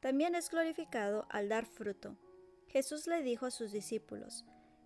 También 0.00 0.34
es 0.34 0.50
glorificado 0.50 1.26
al 1.30 1.48
dar 1.48 1.66
fruto. 1.66 2.16
Jesús 2.68 3.06
le 3.06 3.22
dijo 3.22 3.46
a 3.46 3.50
sus 3.50 3.72
discípulos, 3.72 4.44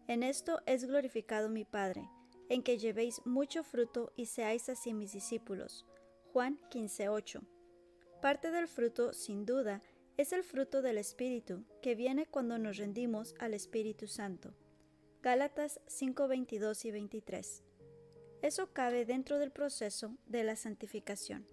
En 0.08 0.22
esto 0.22 0.62
es 0.64 0.86
glorificado 0.86 1.50
mi 1.50 1.66
Padre, 1.66 2.08
en 2.48 2.62
que 2.62 2.78
llevéis 2.78 3.20
mucho 3.26 3.62
fruto 3.62 4.10
y 4.16 4.24
seáis 4.24 4.70
así 4.70 4.94
mis 4.94 5.12
discípulos. 5.12 5.84
Juan 6.32 6.58
15:8. 6.70 7.42
Parte 8.22 8.50
del 8.50 8.68
fruto, 8.68 9.12
sin 9.12 9.44
duda, 9.44 9.82
es 10.16 10.32
el 10.32 10.44
fruto 10.44 10.80
del 10.80 10.96
Espíritu, 10.96 11.62
que 11.82 11.94
viene 11.94 12.24
cuando 12.24 12.58
nos 12.58 12.78
rendimos 12.78 13.34
al 13.38 13.52
Espíritu 13.52 14.06
Santo. 14.08 14.54
Gálatas 15.20 15.78
5:22 15.86 16.86
y 16.86 16.90
23. 16.90 17.62
Eso 18.40 18.72
cabe 18.72 19.04
dentro 19.04 19.38
del 19.38 19.52
proceso 19.52 20.16
de 20.24 20.42
la 20.42 20.56
santificación. 20.56 21.46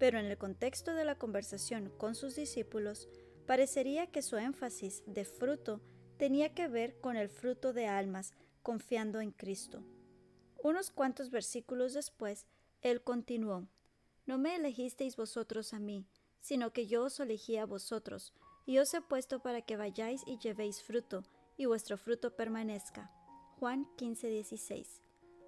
Pero 0.00 0.18
en 0.18 0.26
el 0.26 0.36
contexto 0.36 0.94
de 0.94 1.04
la 1.04 1.16
conversación 1.16 1.92
con 1.96 2.16
sus 2.16 2.34
discípulos, 2.34 3.08
parecería 3.46 4.08
que 4.08 4.22
su 4.22 4.36
énfasis 4.36 5.04
de 5.06 5.24
fruto 5.24 5.80
tenía 6.18 6.54
que 6.54 6.68
ver 6.68 7.00
con 7.00 7.16
el 7.16 7.28
fruto 7.28 7.72
de 7.72 7.86
almas 7.86 8.32
confiando 8.62 9.20
en 9.20 9.30
Cristo. 9.30 9.84
Unos 10.62 10.90
cuantos 10.90 11.30
versículos 11.30 11.92
después, 11.92 12.46
él 12.80 13.02
continuó, 13.02 13.66
No 14.26 14.38
me 14.38 14.56
elegisteis 14.56 15.16
vosotros 15.16 15.74
a 15.74 15.78
mí, 15.78 16.06
sino 16.40 16.72
que 16.72 16.86
yo 16.86 17.04
os 17.04 17.20
elegí 17.20 17.56
a 17.56 17.66
vosotros, 17.66 18.32
y 18.66 18.78
os 18.78 18.92
he 18.94 19.00
puesto 19.00 19.40
para 19.40 19.62
que 19.62 19.76
vayáis 19.76 20.22
y 20.26 20.38
llevéis 20.38 20.82
fruto, 20.82 21.24
y 21.56 21.66
vuestro 21.66 21.98
fruto 21.98 22.34
permanezca. 22.34 23.10
Juan 23.58 23.86
15:16. 23.96 25.02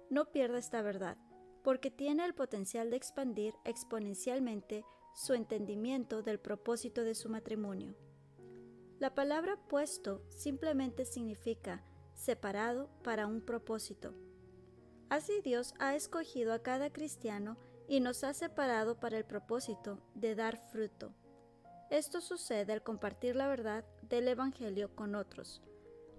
No 0.09 0.31
pierda 0.31 0.59
esta 0.59 0.81
verdad, 0.81 1.17
porque 1.63 1.91
tiene 1.91 2.23
el 2.23 2.33
potencial 2.33 2.89
de 2.89 2.97
expandir 2.97 3.53
exponencialmente 3.65 4.85
su 5.15 5.33
entendimiento 5.33 6.21
del 6.21 6.39
propósito 6.39 7.03
de 7.03 7.15
su 7.15 7.29
matrimonio. 7.29 7.95
La 8.99 9.13
palabra 9.13 9.57
puesto 9.67 10.23
simplemente 10.29 11.05
significa 11.05 11.83
separado 12.15 12.89
para 13.03 13.27
un 13.27 13.41
propósito. 13.41 14.15
Así 15.09 15.41
Dios 15.41 15.75
ha 15.77 15.95
escogido 15.95 16.51
a 16.51 16.63
cada 16.63 16.91
cristiano 16.91 17.57
y 17.87 17.99
nos 17.99 18.23
ha 18.23 18.33
separado 18.33 18.99
para 18.99 19.17
el 19.17 19.23
propósito 19.23 20.01
de 20.15 20.33
dar 20.33 20.57
fruto. 20.57 21.13
Esto 21.91 22.21
sucede 22.21 22.73
al 22.73 22.81
compartir 22.81 23.35
la 23.35 23.47
verdad 23.47 23.85
del 24.01 24.27
Evangelio 24.27 24.93
con 24.95 25.13
otros. 25.13 25.61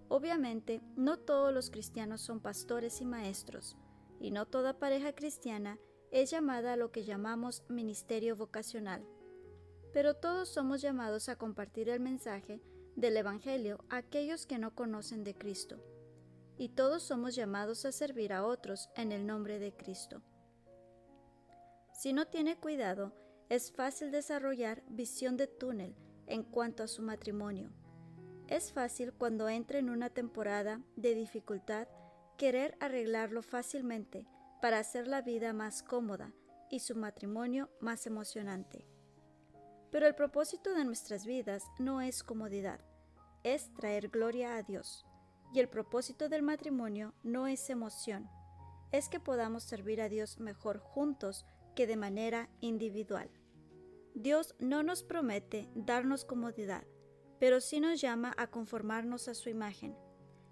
Obviamente, 0.09 0.81
no 0.95 1.19
todos 1.19 1.53
los 1.53 1.71
cristianos 1.71 2.21
son 2.21 2.41
pastores 2.41 3.01
y 3.01 3.05
maestros, 3.05 3.77
y 4.21 4.31
no 4.31 4.47
toda 4.47 4.79
pareja 4.79 5.13
cristiana 5.15 5.79
es 6.13 6.31
llamada 6.31 6.75
a 6.75 6.77
lo 6.77 6.93
que 6.93 7.05
llamamos 7.05 7.65
ministerio 7.69 8.37
vocacional. 8.37 9.05
Pero 9.93 10.15
todos 10.15 10.49
somos 10.49 10.81
llamados 10.83 11.29
a 11.29 11.37
compartir 11.37 11.89
el 11.89 12.01
mensaje 12.01 12.61
del 12.97 13.17
Evangelio 13.17 13.85
a 13.89 13.99
aquellos 13.99 14.47
que 14.47 14.59
no 14.59 14.75
conocen 14.75 15.25
de 15.25 15.35
Cristo. 15.35 15.83
Y 16.57 16.71
todos 16.71 17.03
somos 17.03 17.35
llamados 17.35 17.85
a 17.85 17.93
servir 17.93 18.33
a 18.33 18.45
otros 18.45 18.91
en 18.97 19.13
el 19.13 19.27
nombre 19.27 19.59
de 19.59 19.73
Cristo. 19.73 20.23
Si 21.93 22.13
no 22.13 22.27
tiene 22.27 22.57
cuidado, 22.57 23.13
es 23.49 23.73
fácil 23.73 24.11
desarrollar 24.11 24.83
visión 24.89 25.37
de 25.37 25.47
túnel 25.47 25.97
en 26.27 26.43
cuanto 26.43 26.83
a 26.83 26.89
su 26.89 27.03
matrimonio. 27.03 27.71
Es 28.49 28.73
fácil 28.73 29.13
cuando 29.13 29.49
entra 29.49 29.79
en 29.79 29.91
una 29.91 30.11
temporada 30.11 30.81
de 30.97 31.15
dificultad 31.15 31.89
querer 32.37 32.77
arreglarlo 32.81 33.43
fácilmente 33.43 34.27
para 34.61 34.79
hacer 34.79 35.07
la 35.07 35.23
vida 35.23 35.53
más 35.53 35.83
cómoda 35.83 36.33
y 36.71 36.81
su 36.81 36.97
matrimonio 36.97 37.71
más 37.81 38.07
emocionante. 38.07 38.87
Pero 39.91 40.07
el 40.07 40.15
propósito 40.15 40.75
de 40.75 40.85
nuestras 40.85 41.27
vidas 41.27 41.65
no 41.79 42.01
es 42.01 42.23
comodidad, 42.23 42.81
es 43.43 43.73
traer 43.75 44.09
gloria 44.09 44.57
a 44.57 44.63
Dios. 44.63 45.07
Y 45.55 45.61
el 45.61 45.69
propósito 45.69 46.29
del 46.29 46.43
matrimonio 46.43 47.15
no 47.23 47.47
es 47.47 47.71
emoción, 47.71 48.29
es 48.93 49.09
que 49.09 49.21
podamos 49.21 49.63
servir 49.63 50.03
a 50.03 50.09
Dios 50.09 50.39
mejor 50.39 50.79
juntos 50.79 51.47
de 51.87 51.97
manera 51.97 52.49
individual. 52.61 53.31
Dios 54.15 54.55
no 54.59 54.83
nos 54.83 55.03
promete 55.03 55.69
darnos 55.75 56.25
comodidad, 56.25 56.85
pero 57.39 57.61
sí 57.61 57.81
nos 57.81 58.01
llama 58.01 58.35
a 58.37 58.49
conformarnos 58.49 59.29
a 59.29 59.35
su 59.35 59.49
imagen. 59.49 59.97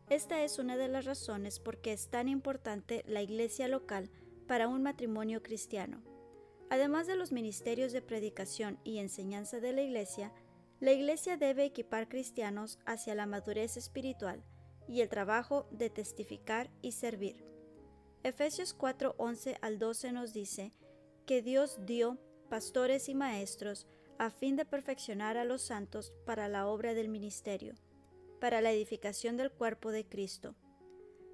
Esta 0.08 0.44
es 0.44 0.58
una 0.58 0.76
de 0.76 0.88
las 0.88 1.04
razones 1.04 1.58
por 1.58 1.80
qué 1.80 1.92
es 1.92 2.10
tan 2.10 2.28
importante 2.28 3.04
la 3.08 3.22
iglesia 3.22 3.66
local 3.66 4.10
para 4.46 4.68
un 4.68 4.82
matrimonio 4.82 5.42
cristiano. 5.42 6.00
Además 6.68 7.06
de 7.06 7.16
los 7.16 7.30
ministerios 7.30 7.92
de 7.92 8.02
predicación 8.02 8.78
y 8.82 8.98
enseñanza 8.98 9.60
de 9.60 9.72
la 9.72 9.82
iglesia, 9.82 10.32
la 10.80 10.92
iglesia 10.92 11.36
debe 11.36 11.64
equipar 11.64 12.08
cristianos 12.08 12.78
hacia 12.84 13.14
la 13.14 13.26
madurez 13.26 13.76
espiritual 13.76 14.42
y 14.88 15.00
el 15.00 15.08
trabajo 15.08 15.68
de 15.70 15.90
testificar 15.90 16.70
y 16.82 16.92
servir. 16.92 17.44
Efesios 18.24 18.74
4, 18.74 19.14
11 19.16 19.58
al 19.62 19.78
12 19.78 20.12
nos 20.12 20.32
dice 20.32 20.72
que 21.24 21.42
Dios 21.42 21.78
dio 21.86 22.18
pastores 22.50 23.08
y 23.08 23.14
maestros 23.14 23.86
a 24.18 24.30
fin 24.30 24.56
de 24.56 24.64
perfeccionar 24.64 25.36
a 25.36 25.44
los 25.44 25.62
santos 25.62 26.12
para 26.24 26.48
la 26.48 26.66
obra 26.66 26.94
del 26.94 27.08
ministerio, 27.08 27.74
para 28.40 28.60
la 28.60 28.72
edificación 28.72 29.36
del 29.36 29.52
cuerpo 29.52 29.92
de 29.92 30.08
Cristo. 30.08 30.56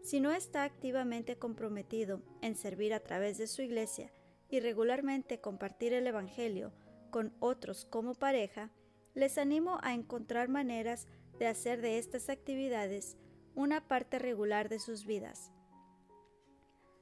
Si 0.02 0.20
no 0.20 0.32
está 0.32 0.64
activamente 0.64 1.38
comprometido 1.38 2.22
en 2.42 2.56
servir 2.56 2.92
a 2.92 3.00
través 3.00 3.38
de 3.38 3.46
su 3.46 3.62
iglesia 3.62 4.12
y 4.52 4.60
regularmente 4.60 5.40
compartir 5.40 5.94
el 5.94 6.06
Evangelio 6.06 6.74
con 7.10 7.34
otros 7.40 7.86
como 7.86 8.14
pareja, 8.14 8.70
les 9.14 9.38
animo 9.38 9.78
a 9.82 9.94
encontrar 9.94 10.50
maneras 10.50 11.08
de 11.38 11.46
hacer 11.46 11.80
de 11.80 11.96
estas 11.96 12.28
actividades 12.28 13.16
una 13.54 13.88
parte 13.88 14.18
regular 14.18 14.68
de 14.68 14.78
sus 14.78 15.06
vidas. 15.06 15.50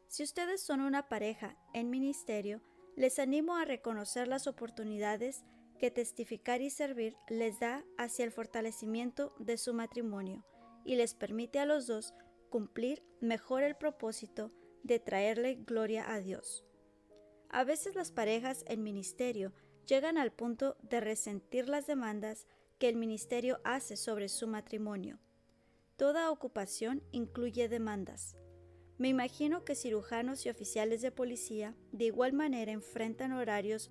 Si 0.07 0.23
ustedes 0.23 0.63
son 0.63 0.81
una 0.81 1.09
pareja 1.09 1.57
en 1.75 1.91
ministerio, 1.91 2.63
les 2.95 3.19
animo 3.19 3.57
a 3.57 3.65
reconocer 3.65 4.29
las 4.29 4.47
oportunidades 4.47 5.45
que 5.81 5.91
testificar 5.91 6.63
y 6.63 6.71
servir 6.71 7.17
les 7.29 7.59
da 7.59 7.85
hacia 7.99 8.25
el 8.25 8.31
fortalecimiento 8.31 9.35
de 9.41 9.59
su 9.59 9.75
matrimonio 9.75 10.45
y 10.85 10.95
les 10.95 11.15
permite 11.15 11.59
a 11.59 11.67
los 11.67 11.89
dos 11.89 12.15
cumplir 12.49 13.03
mejor 13.21 13.65
el 13.65 13.75
propósito 13.75 14.53
de 14.85 15.01
traerle 15.01 15.57
gloria 15.57 16.13
a 16.13 16.21
Dios. 16.21 16.65
A 17.51 17.65
veces 17.65 17.97
las 17.97 18.13
parejas 18.13 18.65
en 18.69 18.85
ministerio 18.85 19.53
llegan 19.87 20.19
al 20.19 20.31
punto 20.31 20.77
de 20.83 21.01
resentir 21.01 21.69
las 21.69 21.87
demandas 21.89 22.47
que 22.79 22.89
el 22.89 22.95
ministerio 22.95 23.61
hace 23.65 23.97
sobre 23.97 24.29
su 24.29 24.47
matrimonio. 24.47 25.19
Toda 25.97 26.31
ocupación 26.31 27.03
incluye 27.11 27.69
demandas. 27.69 28.37
Me 28.99 29.09
imagino 29.09 29.65
que 29.65 29.75
cirujanos 29.75 30.47
y 30.47 30.49
oficiales 30.49 31.03
de 31.03 31.11
policía 31.11 31.75
de 31.91 32.05
igual 32.05 32.33
manera 32.33 32.71
enfrentan 32.71 33.33
horarios. 33.33 33.91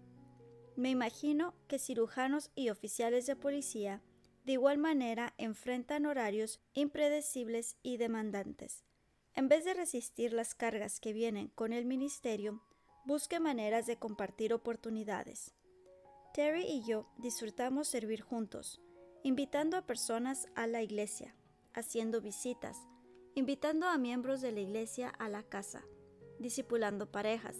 Me 0.77 0.89
imagino 0.89 1.53
que 1.67 1.79
cirujanos 1.79 2.51
y 2.55 2.69
oficiales 2.69 3.25
de 3.25 3.35
policía 3.35 4.01
de 4.45 4.53
igual 4.53 4.77
manera 4.77 5.33
enfrentan 5.37 6.05
horarios 6.05 6.61
impredecibles 6.73 7.75
y 7.83 7.97
demandantes. 7.97 8.85
En 9.35 9.49
vez 9.49 9.65
de 9.65 9.73
resistir 9.73 10.31
las 10.31 10.55
cargas 10.55 10.99
que 10.99 11.11
vienen 11.11 11.49
con 11.49 11.73
el 11.73 11.85
ministerio, 11.85 12.63
busque 13.09 13.39
maneras 13.39 13.87
de 13.87 13.97
compartir 13.97 14.53
oportunidades. 14.53 15.55
Terry 16.31 16.61
y 16.61 16.83
yo 16.85 17.07
disfrutamos 17.17 17.87
servir 17.87 18.21
juntos, 18.21 18.79
invitando 19.23 19.77
a 19.77 19.87
personas 19.87 20.47
a 20.53 20.67
la 20.67 20.83
iglesia, 20.83 21.35
haciendo 21.73 22.21
visitas, 22.21 22.77
invitando 23.33 23.87
a 23.87 23.97
miembros 23.97 24.41
de 24.41 24.51
la 24.51 24.59
iglesia 24.59 25.09
a 25.09 25.27
la 25.27 25.41
casa, 25.41 25.83
discipulando 26.37 27.11
parejas, 27.11 27.57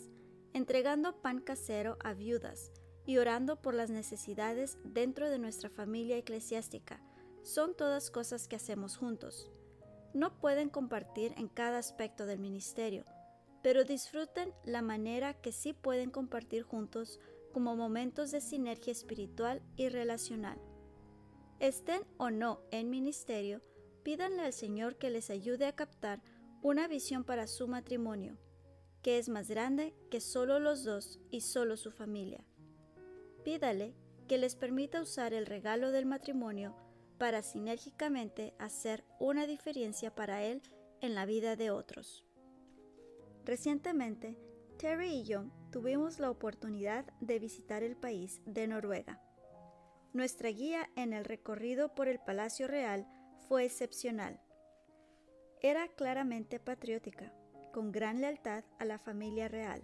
entregando 0.53 1.19
pan 1.19 1.41
casero 1.41 1.97
a 2.03 2.13
viudas 2.13 2.71
y 3.07 3.17
orando 3.17 3.59
por 3.59 3.73
las 3.73 3.89
necesidades 3.89 4.77
dentro 4.83 5.31
de 5.31 5.39
nuestra 5.39 5.71
familia 5.71 6.17
eclesiástica, 6.17 7.01
son 7.41 7.75
todas 7.75 8.11
cosas 8.11 8.47
que 8.47 8.55
hacemos 8.55 8.97
juntos. 8.97 9.49
No 10.13 10.39
pueden 10.39 10.69
compartir 10.69 11.33
en 11.37 11.47
cada 11.47 11.79
aspecto 11.79 12.27
del 12.27 12.37
ministerio, 12.37 13.03
pero 13.61 13.83
disfruten 13.83 14.53
la 14.63 14.81
manera 14.81 15.33
que 15.33 15.51
sí 15.51 15.73
pueden 15.73 16.11
compartir 16.11 16.63
juntos 16.63 17.19
como 17.51 17.75
momentos 17.75 18.31
de 18.31 18.41
sinergia 18.41 18.91
espiritual 18.91 19.61
y 19.75 19.89
relacional. 19.89 20.59
Estén 21.59 22.03
o 22.17 22.29
no 22.29 22.61
en 22.71 22.89
ministerio, 22.89 23.61
pídanle 24.03 24.43
al 24.43 24.53
Señor 24.53 24.97
que 24.97 25.09
les 25.09 25.29
ayude 25.29 25.65
a 25.65 25.75
captar 25.75 26.21
una 26.61 26.87
visión 26.87 27.23
para 27.23 27.47
su 27.47 27.67
matrimonio, 27.67 28.37
que 29.01 29.17
es 29.17 29.29
más 29.29 29.49
grande 29.49 29.95
que 30.09 30.21
solo 30.21 30.59
los 30.59 30.83
dos 30.83 31.19
y 31.31 31.41
solo 31.41 31.77
su 31.77 31.91
familia. 31.91 32.43
Pídale 33.43 33.93
que 34.27 34.37
les 34.37 34.55
permita 34.55 35.01
usar 35.01 35.33
el 35.33 35.45
regalo 35.45 35.91
del 35.91 36.05
matrimonio 36.05 36.75
para 37.17 37.41
sinérgicamente 37.41 38.53
hacer 38.59 39.03
una 39.19 39.47
diferencia 39.47 40.13
para 40.13 40.43
él 40.43 40.61
en 41.01 41.15
la 41.15 41.25
vida 41.25 41.55
de 41.55 41.71
otros. 41.71 42.28
Recientemente, 43.49 44.37
Terry 44.77 45.07
y 45.07 45.23
yo 45.23 45.45
tuvimos 45.71 46.19
la 46.19 46.29
oportunidad 46.29 47.03
de 47.19 47.39
visitar 47.39 47.81
el 47.81 47.95
país 47.95 48.43
de 48.45 48.67
Noruega. 48.67 49.23
Nuestra 50.13 50.49
guía 50.49 50.87
en 50.95 51.13
el 51.13 51.25
recorrido 51.25 51.95
por 51.95 52.07
el 52.07 52.19
Palacio 52.19 52.67
Real 52.67 53.07
fue 53.47 53.65
excepcional. 53.65 54.39
Era 55.63 55.87
claramente 55.87 56.59
patriótica, 56.59 57.33
con 57.73 57.91
gran 57.91 58.21
lealtad 58.21 58.65
a 58.77 58.85
la 58.85 58.99
familia 58.99 59.47
real. 59.47 59.81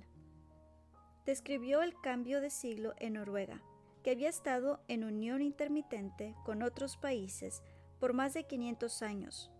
Describió 1.26 1.82
el 1.82 2.00
cambio 2.02 2.42
de 2.42 2.52
siglo 2.52 2.94
en 3.00 3.14
Noruega, 3.14 3.64
que 4.04 4.12
había 4.12 4.30
estado 4.30 4.84
en 4.88 5.04
unión 5.04 5.42
intermitente 5.42 6.36
con 6.46 6.62
otros 6.62 6.98
países 6.98 7.64
por 8.00 8.14
más 8.14 8.36
de 8.36 8.46
500 8.46 9.02
años. 9.02 9.55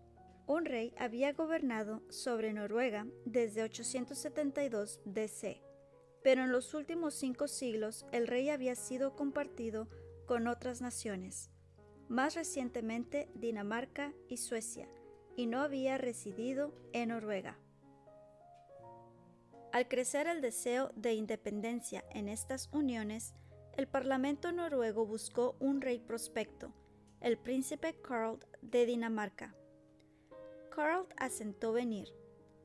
Un 0.46 0.64
rey 0.64 0.94
había 0.96 1.32
gobernado 1.32 2.02
sobre 2.08 2.52
Noruega 2.52 3.04
desde 3.24 3.64
872 3.64 5.00
DC, 5.04 5.60
pero 6.22 6.44
en 6.44 6.52
los 6.52 6.72
últimos 6.72 7.14
cinco 7.14 7.48
siglos 7.48 8.06
el 8.12 8.28
rey 8.28 8.50
había 8.50 8.76
sido 8.76 9.16
compartido 9.16 9.88
con 10.24 10.46
otras 10.46 10.80
naciones, 10.80 11.50
más 12.08 12.36
recientemente 12.36 13.28
Dinamarca 13.34 14.12
y 14.28 14.36
Suecia, 14.36 14.88
y 15.34 15.46
no 15.46 15.60
había 15.62 15.98
residido 15.98 16.72
en 16.92 17.08
Noruega. 17.08 17.58
Al 19.72 19.88
crecer 19.88 20.28
el 20.28 20.40
deseo 20.40 20.92
de 20.94 21.14
independencia 21.14 22.04
en 22.10 22.28
estas 22.28 22.68
uniones, 22.72 23.34
el 23.76 23.88
Parlamento 23.88 24.52
noruego 24.52 25.04
buscó 25.04 25.56
un 25.58 25.80
rey 25.80 25.98
prospecto, 25.98 26.72
el 27.20 27.36
príncipe 27.36 28.00
Karl 28.00 28.38
de 28.62 28.86
Dinamarca. 28.86 29.54
Karl 30.76 31.06
asentó 31.16 31.72
venir, 31.72 32.12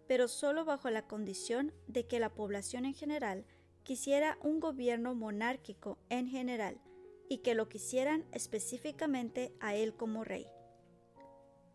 pero 0.06 0.28
solo 0.28 0.66
bajo 0.66 0.90
la 0.90 1.08
condición 1.08 1.72
de 1.88 2.08
que 2.08 2.20
la 2.20 2.30
población 2.30 2.84
en 2.84 2.94
general 2.94 3.46
quisiera 3.84 4.38
un 4.42 4.60
gobierno 4.60 5.16
monárquico 5.16 5.98
en 6.10 6.28
general 6.28 6.82
y 7.30 7.38
que 7.38 7.56
lo 7.56 7.70
quisieran 7.70 8.26
específicamente 8.34 9.56
a 9.62 9.76
él 9.76 9.96
como 9.96 10.26
rey. 10.26 10.46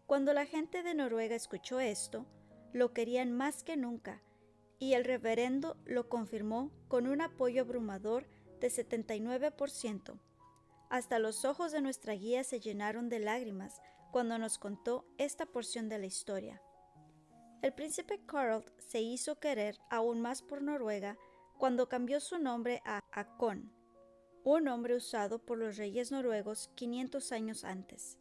Cuando 0.05 0.35
la 0.35 0.44
gente 0.44 0.83
de 0.83 0.94
Noruega 0.94 1.35
escuchó 1.35 1.81
esto, 1.81 2.27
lo 2.75 2.92
querían 2.92 3.33
más 3.33 3.64
que 3.64 3.79
nunca, 3.79 4.22
y 4.79 4.92
el 4.92 5.07
reverendo 5.07 5.79
lo 5.87 6.11
confirmó 6.11 6.70
con 6.88 7.07
un 7.07 7.22
apoyo 7.22 7.62
abrumador 7.62 8.29
de 8.61 8.68
79%. 8.68 10.20
Hasta 10.90 11.18
los 11.18 11.46
ojos 11.46 11.72
de 11.72 11.81
nuestra 11.81 12.12
guía 12.12 12.44
se 12.44 12.61
llenaron 12.61 13.09
de 13.09 13.20
lágrimas 13.20 13.81
cuando 14.11 14.38
nos 14.38 14.59
contó 14.59 15.07
esta 15.19 15.47
porción 15.47 15.88
de 15.88 15.99
la 15.99 16.07
historia. 16.07 16.62
El 17.62 17.73
príncipe 17.73 18.21
Karl 18.27 18.64
se 18.79 19.01
hizo 19.01 19.40
querer 19.40 19.79
aún 19.90 20.21
más 20.21 20.42
por 20.42 20.62
Noruega 20.62 21.19
cuando 21.59 21.88
cambió 21.88 22.21
su 22.21 22.38
nombre 22.38 22.83
a 22.85 23.03
Akon, 23.12 23.73
un 24.45 24.64
nombre 24.64 24.95
usado 24.95 25.38
por 25.38 25.59
los 25.59 25.77
reyes 25.77 26.12
noruegos 26.12 26.71
500 26.75 27.33
años 27.33 27.64
antes. 27.64 28.19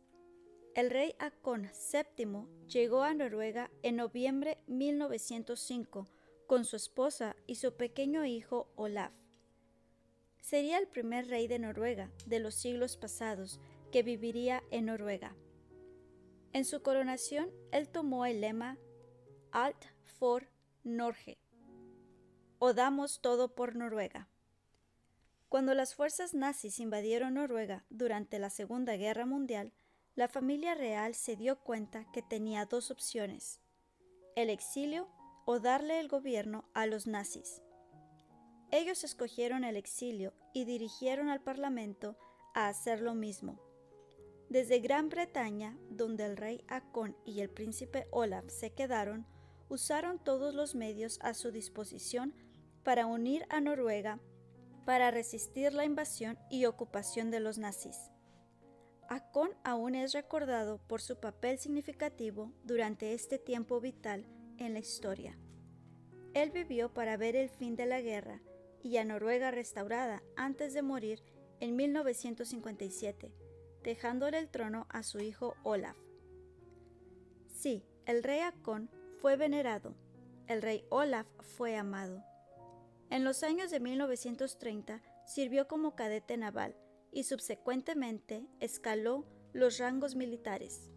El 0.74 0.90
rey 0.90 1.16
Akon 1.20 1.70
VII 1.94 2.48
llegó 2.68 3.04
a 3.04 3.14
Noruega 3.14 3.70
en 3.84 3.98
noviembre 3.98 4.58
1905 4.68 6.08
con 6.48 6.66
su 6.66 6.76
esposa 6.76 7.36
y 7.46 7.56
su 7.56 7.76
pequeño 7.76 8.26
hijo 8.26 8.72
Olaf. 8.76 9.14
Sería 10.42 10.78
el 10.78 10.88
primer 10.88 11.28
rey 11.28 11.48
de 11.48 11.60
Noruega 11.60 12.12
de 12.26 12.40
los 12.40 12.56
siglos 12.56 12.98
pasados 12.98 13.60
que 13.92 14.04
viviría 14.04 14.64
en 14.72 14.86
Noruega. 14.86 15.36
En 16.56 16.64
su 16.64 16.82
coronación, 16.82 17.52
él 17.74 17.90
tomó 17.90 18.26
el 18.26 18.40
lema 18.40 18.78
Alt 19.52 19.88
for 20.06 20.48
Norge, 20.86 21.38
o 22.60 22.74
damos 22.74 23.20
todo 23.20 23.54
por 23.54 23.76
Noruega. 23.76 24.30
Cuando 25.50 25.74
las 25.74 25.96
fuerzas 25.96 26.34
nazis 26.34 26.80
invadieron 26.80 27.34
Noruega 27.34 27.84
durante 27.90 28.40
la 28.40 28.50
Segunda 28.50 28.96
Guerra 28.96 29.26
Mundial, 29.26 29.74
la 30.16 30.30
familia 30.30 30.76
real 30.76 31.14
se 31.14 31.36
dio 31.36 31.60
cuenta 31.60 32.10
que 32.14 32.22
tenía 32.22 32.64
dos 32.64 32.90
opciones, 32.90 33.60
el 34.38 34.50
exilio 34.50 35.10
o 35.44 35.60
darle 35.60 36.00
el 36.00 36.08
gobierno 36.08 36.70
a 36.74 36.86
los 36.86 37.06
nazis. 37.06 37.62
Ellos 38.72 39.04
escogieron 39.04 39.66
el 39.66 39.76
exilio 39.76 40.34
y 40.54 40.64
dirigieron 40.64 41.28
al 41.28 41.42
Parlamento 41.42 42.18
a 42.54 42.70
hacer 42.70 43.02
lo 43.02 43.14
mismo. 43.14 43.65
Desde 44.50 44.80
Gran 44.80 45.10
Bretaña, 45.10 45.78
donde 45.90 46.26
el 46.26 46.38
rey 46.38 46.64
Akon 46.68 47.16
y 47.26 47.42
el 47.42 47.50
príncipe 47.50 48.08
Olaf 48.12 48.48
se 48.48 48.74
quedaron, 48.74 49.26
usaron 49.70 50.20
todos 50.20 50.54
los 50.54 50.76
medios 50.76 51.20
a 51.22 51.34
su 51.34 51.52
disposición 51.52 52.34
para 52.84 53.08
unir 53.08 53.46
a 53.50 53.60
Noruega 53.60 54.20
para 54.86 55.10
resistir 55.10 55.74
la 55.74 55.84
invasión 55.84 56.38
y 56.50 56.66
ocupación 56.66 57.32
de 57.32 57.40
los 57.40 57.58
nazis. 57.58 58.12
Akon 59.10 59.50
aún 59.64 59.96
es 59.96 60.14
recordado 60.14 60.80
por 60.88 61.02
su 61.02 61.20
papel 61.20 61.58
significativo 61.58 62.52
durante 62.64 63.14
este 63.14 63.40
tiempo 63.40 63.82
vital 63.82 64.28
en 64.58 64.74
la 64.74 64.80
historia. 64.80 65.38
Él 66.34 66.52
vivió 66.52 66.94
para 66.94 67.18
ver 67.18 67.36
el 67.36 67.50
fin 67.50 67.76
de 67.76 67.86
la 67.86 68.02
guerra 68.02 68.42
y 68.84 68.98
a 68.98 69.06
Noruega 69.06 69.52
restaurada 69.52 70.22
antes 70.36 70.74
de 70.74 70.82
morir 70.82 71.24
en 71.60 71.76
1957, 71.76 73.32
dejándole 73.86 74.40
el 74.40 74.50
trono 74.50 74.88
a 74.90 75.04
su 75.04 75.20
hijo 75.20 75.56
Olaf. 75.64 75.96
Sí, 77.48 77.86
el 78.06 78.24
rey 78.24 78.40
Akon 78.40 78.90
fue 79.22 79.38
venerado, 79.38 79.96
el 80.48 80.62
rey 80.62 80.84
Olaf 80.90 81.28
fue 81.40 81.78
amado. 81.78 82.24
En 83.12 83.24
los 83.24 83.44
años 83.44 83.70
de 83.70 83.80
1930 83.80 85.02
sirvió 85.26 85.68
como 85.68 85.96
cadete 85.96 86.36
naval 86.36 86.76
y 87.12 87.24
subsecuentemente 87.24 88.48
escaló 88.60 89.26
los 89.54 89.78
rangos 89.78 90.16
militares. 90.16 90.92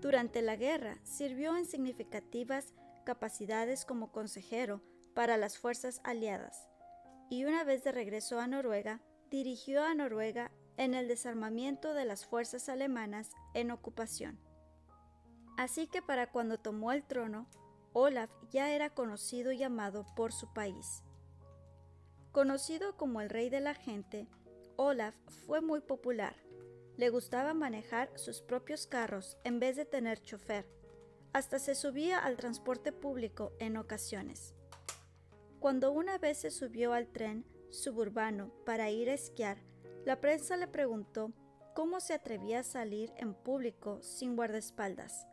Durante 0.00 0.40
la 0.40 0.56
guerra 0.56 0.98
sirvió 1.04 1.56
en 1.56 1.66
significativas 1.66 2.72
capacidades 3.04 3.84
como 3.84 4.10
consejero 4.10 4.82
para 5.14 5.36
las 5.36 5.58
fuerzas 5.58 6.00
aliadas 6.02 6.70
y 7.28 7.44
una 7.44 7.62
vez 7.62 7.84
de 7.84 7.92
regreso 7.92 8.40
a 8.40 8.46
Noruega, 8.46 9.00
dirigió 9.30 9.84
a 9.84 9.94
Noruega 9.94 10.50
en 10.80 10.94
el 10.94 11.08
desarmamiento 11.08 11.92
de 11.92 12.06
las 12.06 12.24
fuerzas 12.24 12.70
alemanas 12.70 13.32
en 13.52 13.70
ocupación. 13.70 14.40
Así 15.58 15.86
que 15.86 16.00
para 16.00 16.32
cuando 16.32 16.56
tomó 16.56 16.90
el 16.90 17.04
trono, 17.04 17.46
Olaf 17.92 18.30
ya 18.50 18.72
era 18.72 18.88
conocido 18.88 19.52
y 19.52 19.62
amado 19.62 20.06
por 20.16 20.32
su 20.32 20.50
país. 20.54 21.02
Conocido 22.32 22.96
como 22.96 23.20
el 23.20 23.28
rey 23.28 23.50
de 23.50 23.60
la 23.60 23.74
gente, 23.74 24.26
Olaf 24.76 25.14
fue 25.46 25.60
muy 25.60 25.82
popular. 25.82 26.34
Le 26.96 27.10
gustaba 27.10 27.52
manejar 27.52 28.10
sus 28.18 28.40
propios 28.40 28.86
carros 28.86 29.36
en 29.44 29.60
vez 29.60 29.76
de 29.76 29.84
tener 29.84 30.22
chofer. 30.22 30.66
Hasta 31.34 31.58
se 31.58 31.74
subía 31.74 32.18
al 32.20 32.38
transporte 32.38 32.90
público 32.90 33.52
en 33.58 33.76
ocasiones. 33.76 34.54
Cuando 35.58 35.92
una 35.92 36.16
vez 36.16 36.38
se 36.38 36.50
subió 36.50 36.94
al 36.94 37.08
tren 37.08 37.44
suburbano 37.68 38.50
para 38.64 38.88
ir 38.88 39.10
a 39.10 39.14
esquiar, 39.14 39.58
la 40.04 40.20
prensa 40.20 40.56
le 40.56 40.66
preguntó 40.66 41.32
cómo 41.74 42.00
se 42.00 42.14
atrevía 42.14 42.60
a 42.60 42.64
salir 42.64 43.12
en 43.16 43.34
público 43.34 44.02
sin 44.02 44.36
guardaespaldas. 44.36 45.26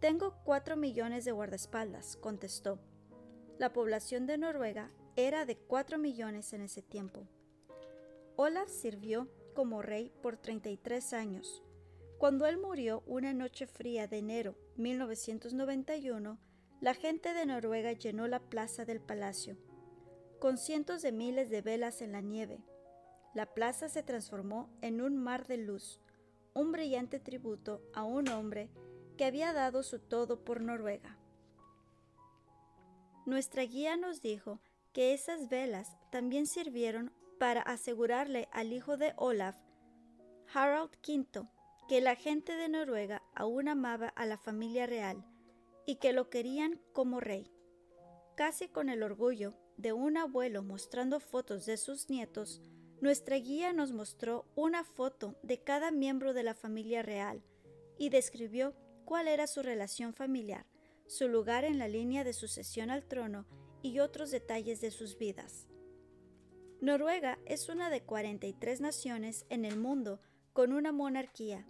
Tengo 0.00 0.36
cuatro 0.44 0.76
millones 0.76 1.24
de 1.24 1.32
guardaespaldas, 1.32 2.16
contestó. 2.16 2.78
La 3.58 3.72
población 3.72 4.26
de 4.26 4.38
Noruega 4.38 4.90
era 5.16 5.44
de 5.44 5.56
cuatro 5.56 5.98
millones 5.98 6.52
en 6.52 6.62
ese 6.62 6.82
tiempo. 6.82 7.28
Olaf 8.36 8.68
sirvió 8.68 9.28
como 9.54 9.80
rey 9.80 10.12
por 10.22 10.36
33 10.36 11.12
años. 11.12 11.62
Cuando 12.18 12.46
él 12.46 12.58
murió 12.58 13.02
una 13.06 13.32
noche 13.32 13.66
fría 13.66 14.08
de 14.08 14.18
enero 14.18 14.56
1991, 14.76 16.38
la 16.80 16.94
gente 16.94 17.32
de 17.32 17.46
Noruega 17.46 17.92
llenó 17.92 18.26
la 18.28 18.40
plaza 18.40 18.84
del 18.84 19.00
palacio. 19.00 19.56
con 20.40 20.58
cientos 20.58 21.00
de 21.00 21.10
miles 21.10 21.48
de 21.48 21.62
velas 21.62 22.02
en 22.02 22.12
la 22.12 22.20
nieve. 22.20 22.62
La 23.34 23.46
plaza 23.46 23.88
se 23.88 24.04
transformó 24.04 24.70
en 24.80 25.00
un 25.00 25.16
mar 25.16 25.46
de 25.46 25.56
luz, 25.56 26.00
un 26.54 26.70
brillante 26.70 27.18
tributo 27.18 27.82
a 27.92 28.04
un 28.04 28.28
hombre 28.28 28.70
que 29.16 29.24
había 29.24 29.52
dado 29.52 29.82
su 29.82 29.98
todo 29.98 30.44
por 30.44 30.60
Noruega. 30.60 31.18
Nuestra 33.26 33.62
guía 33.62 33.96
nos 33.96 34.20
dijo 34.22 34.60
que 34.92 35.14
esas 35.14 35.48
velas 35.48 35.96
también 36.12 36.46
sirvieron 36.46 37.12
para 37.40 37.62
asegurarle 37.62 38.48
al 38.52 38.72
hijo 38.72 38.96
de 38.96 39.14
Olaf, 39.16 39.56
Harald 40.52 40.90
V, 41.06 41.48
que 41.88 42.00
la 42.00 42.14
gente 42.14 42.54
de 42.54 42.68
Noruega 42.68 43.22
aún 43.34 43.68
amaba 43.68 44.08
a 44.08 44.26
la 44.26 44.38
familia 44.38 44.86
real 44.86 45.24
y 45.86 45.96
que 45.96 46.12
lo 46.12 46.30
querían 46.30 46.80
como 46.92 47.18
rey. 47.18 47.50
Casi 48.36 48.68
con 48.68 48.88
el 48.88 49.02
orgullo 49.02 49.54
de 49.76 49.92
un 49.92 50.16
abuelo 50.16 50.62
mostrando 50.62 51.18
fotos 51.18 51.66
de 51.66 51.76
sus 51.76 52.08
nietos, 52.08 52.62
nuestra 53.04 53.36
guía 53.36 53.74
nos 53.74 53.92
mostró 53.92 54.46
una 54.54 54.82
foto 54.82 55.36
de 55.42 55.62
cada 55.62 55.90
miembro 55.90 56.32
de 56.32 56.42
la 56.42 56.54
familia 56.54 57.02
real 57.02 57.42
y 57.98 58.08
describió 58.08 58.74
cuál 59.04 59.28
era 59.28 59.46
su 59.46 59.62
relación 59.62 60.14
familiar, 60.14 60.64
su 61.06 61.28
lugar 61.28 61.66
en 61.66 61.78
la 61.78 61.86
línea 61.86 62.24
de 62.24 62.32
sucesión 62.32 62.88
al 62.90 63.04
trono 63.04 63.44
y 63.82 63.98
otros 63.98 64.30
detalles 64.30 64.80
de 64.80 64.90
sus 64.90 65.18
vidas. 65.18 65.68
Noruega 66.80 67.38
es 67.44 67.68
una 67.68 67.90
de 67.90 68.02
43 68.02 68.80
naciones 68.80 69.44
en 69.50 69.66
el 69.66 69.76
mundo 69.78 70.18
con 70.54 70.72
una 70.72 70.90
monarquía 70.90 71.66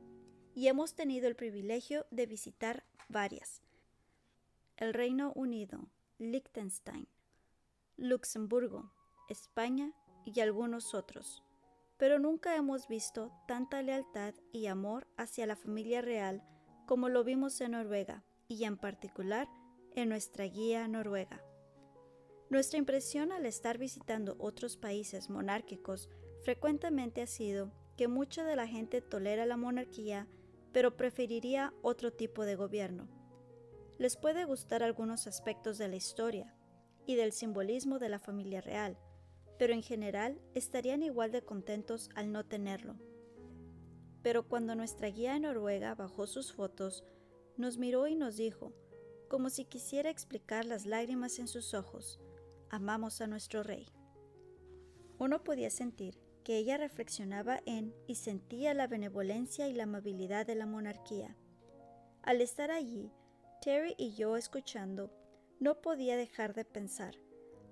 y 0.54 0.68
hemos 0.68 0.94
tenido 0.94 1.26
el 1.26 1.34
privilegio 1.34 2.06
de 2.12 2.26
visitar 2.26 2.84
varias. 3.08 3.60
El 4.76 4.94
Reino 4.94 5.32
Unido, 5.34 5.88
Liechtenstein, 6.18 7.08
Luxemburgo, 7.96 8.92
España 9.28 9.92
y 10.24 10.40
algunos 10.40 10.94
otros, 10.94 11.42
pero 11.96 12.18
nunca 12.18 12.56
hemos 12.56 12.88
visto 12.88 13.32
tanta 13.46 13.82
lealtad 13.82 14.34
y 14.52 14.66
amor 14.66 15.06
hacia 15.16 15.46
la 15.46 15.56
familia 15.56 16.02
real 16.02 16.42
como 16.86 17.08
lo 17.08 17.24
vimos 17.24 17.60
en 17.60 17.72
Noruega 17.72 18.24
y 18.48 18.64
en 18.64 18.76
particular 18.76 19.48
en 19.94 20.08
nuestra 20.08 20.44
guía 20.44 20.86
noruega. 20.88 21.42
Nuestra 22.50 22.78
impresión 22.78 23.32
al 23.32 23.46
estar 23.46 23.78
visitando 23.78 24.36
otros 24.38 24.76
países 24.76 25.30
monárquicos 25.30 26.10
frecuentemente 26.42 27.22
ha 27.22 27.26
sido 27.26 27.72
que 27.96 28.08
mucha 28.08 28.44
de 28.44 28.56
la 28.56 28.66
gente 28.66 29.00
tolera 29.00 29.46
la 29.46 29.56
monarquía, 29.56 30.28
pero 30.72 30.96
preferiría 30.96 31.72
otro 31.82 32.12
tipo 32.12 32.44
de 32.44 32.56
gobierno. 32.56 33.08
Les 33.98 34.16
puede 34.16 34.44
gustar 34.44 34.82
algunos 34.82 35.26
aspectos 35.26 35.78
de 35.78 35.88
la 35.88 35.96
historia 35.96 36.54
y 37.06 37.14
del 37.14 37.32
simbolismo 37.32 37.98
de 37.98 38.08
la 38.08 38.18
familia 38.18 38.60
real, 38.60 38.98
pero 39.58 39.72
en 39.72 39.82
general 39.82 40.40
estarían 40.54 41.02
igual 41.02 41.30
de 41.30 41.42
contentos 41.42 42.10
al 42.14 42.32
no 42.32 42.44
tenerlo. 42.44 42.96
Pero 44.22 44.48
cuando 44.48 44.74
nuestra 44.74 45.08
guía 45.08 45.36
en 45.36 45.42
Noruega 45.42 45.94
bajó 45.94 46.26
sus 46.26 46.52
fotos, 46.52 47.04
nos 47.56 47.78
miró 47.78 48.06
y 48.06 48.16
nos 48.16 48.36
dijo, 48.36 48.72
como 49.28 49.50
si 49.50 49.64
quisiera 49.64 50.10
explicar 50.10 50.64
las 50.64 50.86
lágrimas 50.86 51.38
en 51.38 51.48
sus 51.48 51.74
ojos, 51.74 52.20
amamos 52.70 53.20
a 53.20 53.26
nuestro 53.26 53.62
rey. 53.62 53.86
Uno 55.18 55.44
podía 55.44 55.70
sentir 55.70 56.18
que 56.42 56.58
ella 56.58 56.76
reflexionaba 56.76 57.60
en 57.66 57.94
y 58.06 58.16
sentía 58.16 58.74
la 58.74 58.86
benevolencia 58.86 59.68
y 59.68 59.72
la 59.72 59.84
amabilidad 59.84 60.46
de 60.46 60.54
la 60.54 60.66
monarquía. 60.66 61.36
Al 62.22 62.40
estar 62.40 62.70
allí, 62.70 63.12
Terry 63.60 63.94
y 63.98 64.14
yo 64.14 64.36
escuchando, 64.36 65.10
no 65.60 65.80
podía 65.80 66.16
dejar 66.16 66.54
de 66.54 66.64
pensar, 66.64 67.14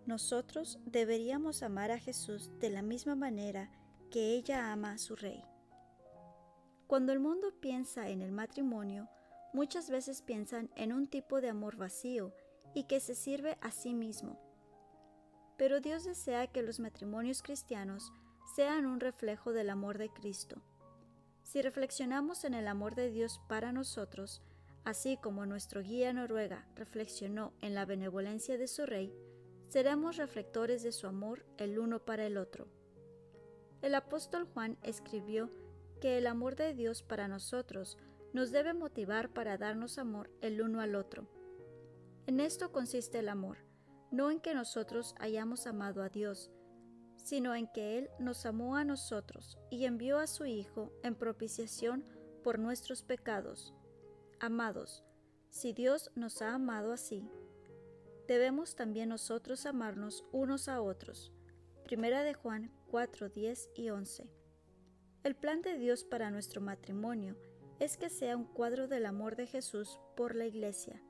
nosotros 0.07 0.79
deberíamos 0.85 1.63
amar 1.63 1.91
a 1.91 1.99
Jesús 1.99 2.51
de 2.61 2.71
la 2.71 2.83
misma 2.83 3.15
manera 3.15 3.71
que 4.11 4.35
ella 4.35 4.73
ama 4.73 4.93
a 4.93 4.99
su 4.99 5.17
rey. 5.17 5.43
Cuando 6.87 7.13
el 7.13 7.21
mundo 7.21 7.55
piensa 7.61 8.09
en 8.09 8.21
el 8.21 8.33
matrimonio, 8.33 9.09
muchas 9.53 9.89
veces 9.89 10.23
piensan 10.23 10.71
en 10.77 10.93
un 10.93 11.07
tipo 11.07 11.41
de 11.41 11.49
amor 11.49 11.77
vacío 11.77 12.35
y 12.75 12.85
que 12.85 13.01
se 13.01 13.15
sirve 13.15 13.57
a 13.61 13.71
sí 13.71 13.95
mismo. 13.95 14.39
Pero 15.57 15.81
Dios 15.81 16.05
desea 16.05 16.47
que 16.49 16.63
los 16.63 16.81
matrimonios 16.81 17.43
cristianos 17.43 18.13
sean 18.55 18.87
un 18.87 19.01
reflejo 19.01 19.53
del 19.53 19.71
amor 19.71 19.99
de 19.99 20.11
Cristo. 20.11 20.61
Si 21.43 21.63
reflexionamos 21.63 22.45
en 22.45 22.55
el 22.55 22.69
amor 22.69 22.95
de 22.95 23.11
Dios 23.11 23.41
para 23.49 23.73
nosotros, 23.73 24.43
así 24.85 25.17
como 25.17 25.47
nuestro 25.47 25.83
guía 25.83 26.13
noruega 26.13 26.67
reflexionó 26.75 27.53
en 27.61 27.75
la 27.75 27.85
benevolencia 27.85 28.59
de 28.59 28.69
su 28.69 28.87
rey, 28.87 29.15
seremos 29.73 30.19
reflectores 30.19 30.83
de 30.83 30.93
su 30.93 31.07
amor 31.07 31.47
el 31.57 31.79
uno 31.79 32.05
para 32.05 32.27
el 32.27 32.37
otro. 32.37 32.69
El 33.81 33.95
apóstol 33.95 34.47
Juan 34.53 34.77
escribió 34.83 35.49
que 35.99 36.19
el 36.19 36.27
amor 36.27 36.57
de 36.57 36.75
Dios 36.75 37.03
para 37.03 37.27
nosotros 37.27 37.97
nos 38.35 38.51
debe 38.51 38.75
motivar 38.75 39.31
para 39.31 39.57
darnos 39.57 39.97
amor 39.97 40.31
el 40.43 40.61
uno 40.61 40.83
al 40.83 40.95
otro. 40.95 41.27
En 42.27 42.39
esto 42.39 42.71
consiste 42.71 43.21
el 43.21 43.31
amor, 43.31 43.65
no 44.11 44.31
en 44.31 44.41
que 44.41 44.53
nosotros 44.53 45.15
hayamos 45.19 45.67
amado 45.67 46.03
a 46.03 46.11
Dios, 46.11 46.51
sino 47.17 47.55
en 47.55 47.67
que 47.67 47.97
Él 47.97 48.11
nos 48.19 48.45
amó 48.45 48.77
a 48.77 48.85
nosotros 48.85 49.59
y 49.71 49.87
envió 49.87 50.19
a 50.19 50.27
su 50.27 50.45
Hijo 50.45 50.93
en 51.03 51.15
propiciación 51.15 52.05
por 52.45 52.59
nuestros 52.59 53.03
pecados. 53.03 53.73
Amados, 54.39 55.03
si 55.49 55.73
Dios 55.73 56.11
nos 56.15 56.43
ha 56.43 56.53
amado 56.53 56.93
así, 56.93 57.27
debemos 58.27 58.75
también 58.75 59.09
nosotros 59.09 59.67
amarnos 59.67 60.25
unos 60.33 60.69
a 60.69 60.81
otros. 60.81 61.33
Primera 61.85 62.23
de 62.23 62.35
Juan 62.35 62.71
4, 62.91 63.29
10 63.29 63.71
y 63.75 63.91
11. 63.91 64.31
El 65.25 65.37
plan 65.37 65.63
de 65.63 65.79
Dios 65.79 66.05
para 66.05 66.31
nuestro 66.31 66.61
matrimonio 66.61 67.37
es 67.79 67.97
que 67.97 68.11
sea 68.11 68.37
un 68.37 68.45
cuadro 68.45 68.89
del 68.89 69.07
amor 69.07 69.37
de 69.37 69.47
Jesús 69.47 69.99
por 70.17 70.35
la 70.35 70.47
Iglesia. 70.47 71.03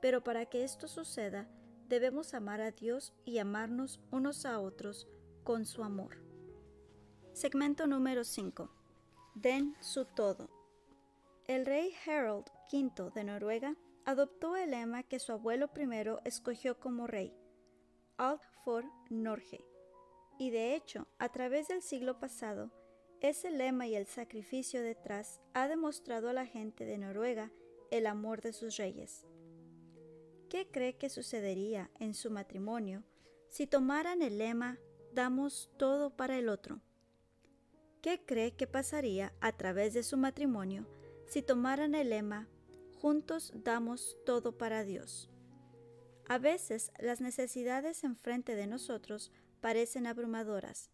Pero 0.00 0.22
para 0.22 0.46
que 0.46 0.64
esto 0.64 0.88
suceda, 0.88 1.48
debemos 1.88 2.34
amar 2.34 2.60
a 2.60 2.70
Dios 2.70 3.12
y 3.24 3.38
amarnos 3.38 4.00
unos 4.10 4.44
a 4.44 4.60
otros 4.60 5.08
con 5.44 5.66
su 5.66 5.82
amor. 5.82 6.22
Segmento 7.32 7.86
número 7.86 8.24
5. 8.24 8.70
Den 9.34 9.74
su 9.80 10.04
todo. 10.04 10.48
El 11.46 11.66
rey 11.66 11.92
Harold 12.06 12.46
V 12.72 13.10
de 13.14 13.24
Noruega 13.24 13.76
adoptó 14.04 14.56
el 14.56 14.70
lema 14.70 15.02
que 15.02 15.18
su 15.18 15.32
abuelo 15.32 15.68
primero 15.72 16.20
escogió 16.24 16.78
como 16.78 17.06
rey, 17.06 17.34
Alt 18.16 18.42
for 18.64 18.84
Norge, 19.10 19.64
y 20.38 20.50
de 20.50 20.74
hecho, 20.74 21.06
a 21.18 21.30
través 21.30 21.68
del 21.68 21.82
siglo 21.82 22.18
pasado, 22.18 22.70
ese 23.20 23.50
lema 23.50 23.86
y 23.86 23.94
el 23.94 24.06
sacrificio 24.06 24.82
detrás 24.82 25.40
ha 25.54 25.68
demostrado 25.68 26.28
a 26.28 26.32
la 26.32 26.46
gente 26.46 26.84
de 26.84 26.98
Noruega 26.98 27.50
el 27.90 28.06
amor 28.06 28.40
de 28.42 28.52
sus 28.52 28.76
reyes. 28.76 29.26
¿Qué 30.50 30.68
cree 30.70 30.96
que 30.96 31.08
sucedería 31.08 31.90
en 32.00 32.14
su 32.14 32.30
matrimonio 32.30 33.04
si 33.48 33.66
tomaran 33.66 34.20
el 34.20 34.38
lema 34.38 34.78
damos 35.14 35.70
todo 35.76 36.10
para 36.10 36.36
el 36.38 36.48
otro. 36.48 36.80
¿Qué 38.02 38.20
cree 38.26 38.56
que 38.56 38.66
pasaría 38.66 39.32
a 39.40 39.52
través 39.52 39.94
de 39.94 40.02
su 40.02 40.16
matrimonio 40.16 40.86
si 41.26 41.40
tomaran 41.40 41.94
el 41.94 42.10
lema 42.10 42.48
Juntos 43.04 43.52
damos 43.54 44.16
todo 44.24 44.56
para 44.56 44.82
Dios? 44.82 45.28
A 46.26 46.38
veces 46.38 46.90
las 46.98 47.20
necesidades 47.20 48.02
enfrente 48.02 48.56
de 48.56 48.66
nosotros 48.66 49.30
parecen 49.60 50.06
abrumadoras. 50.06 50.88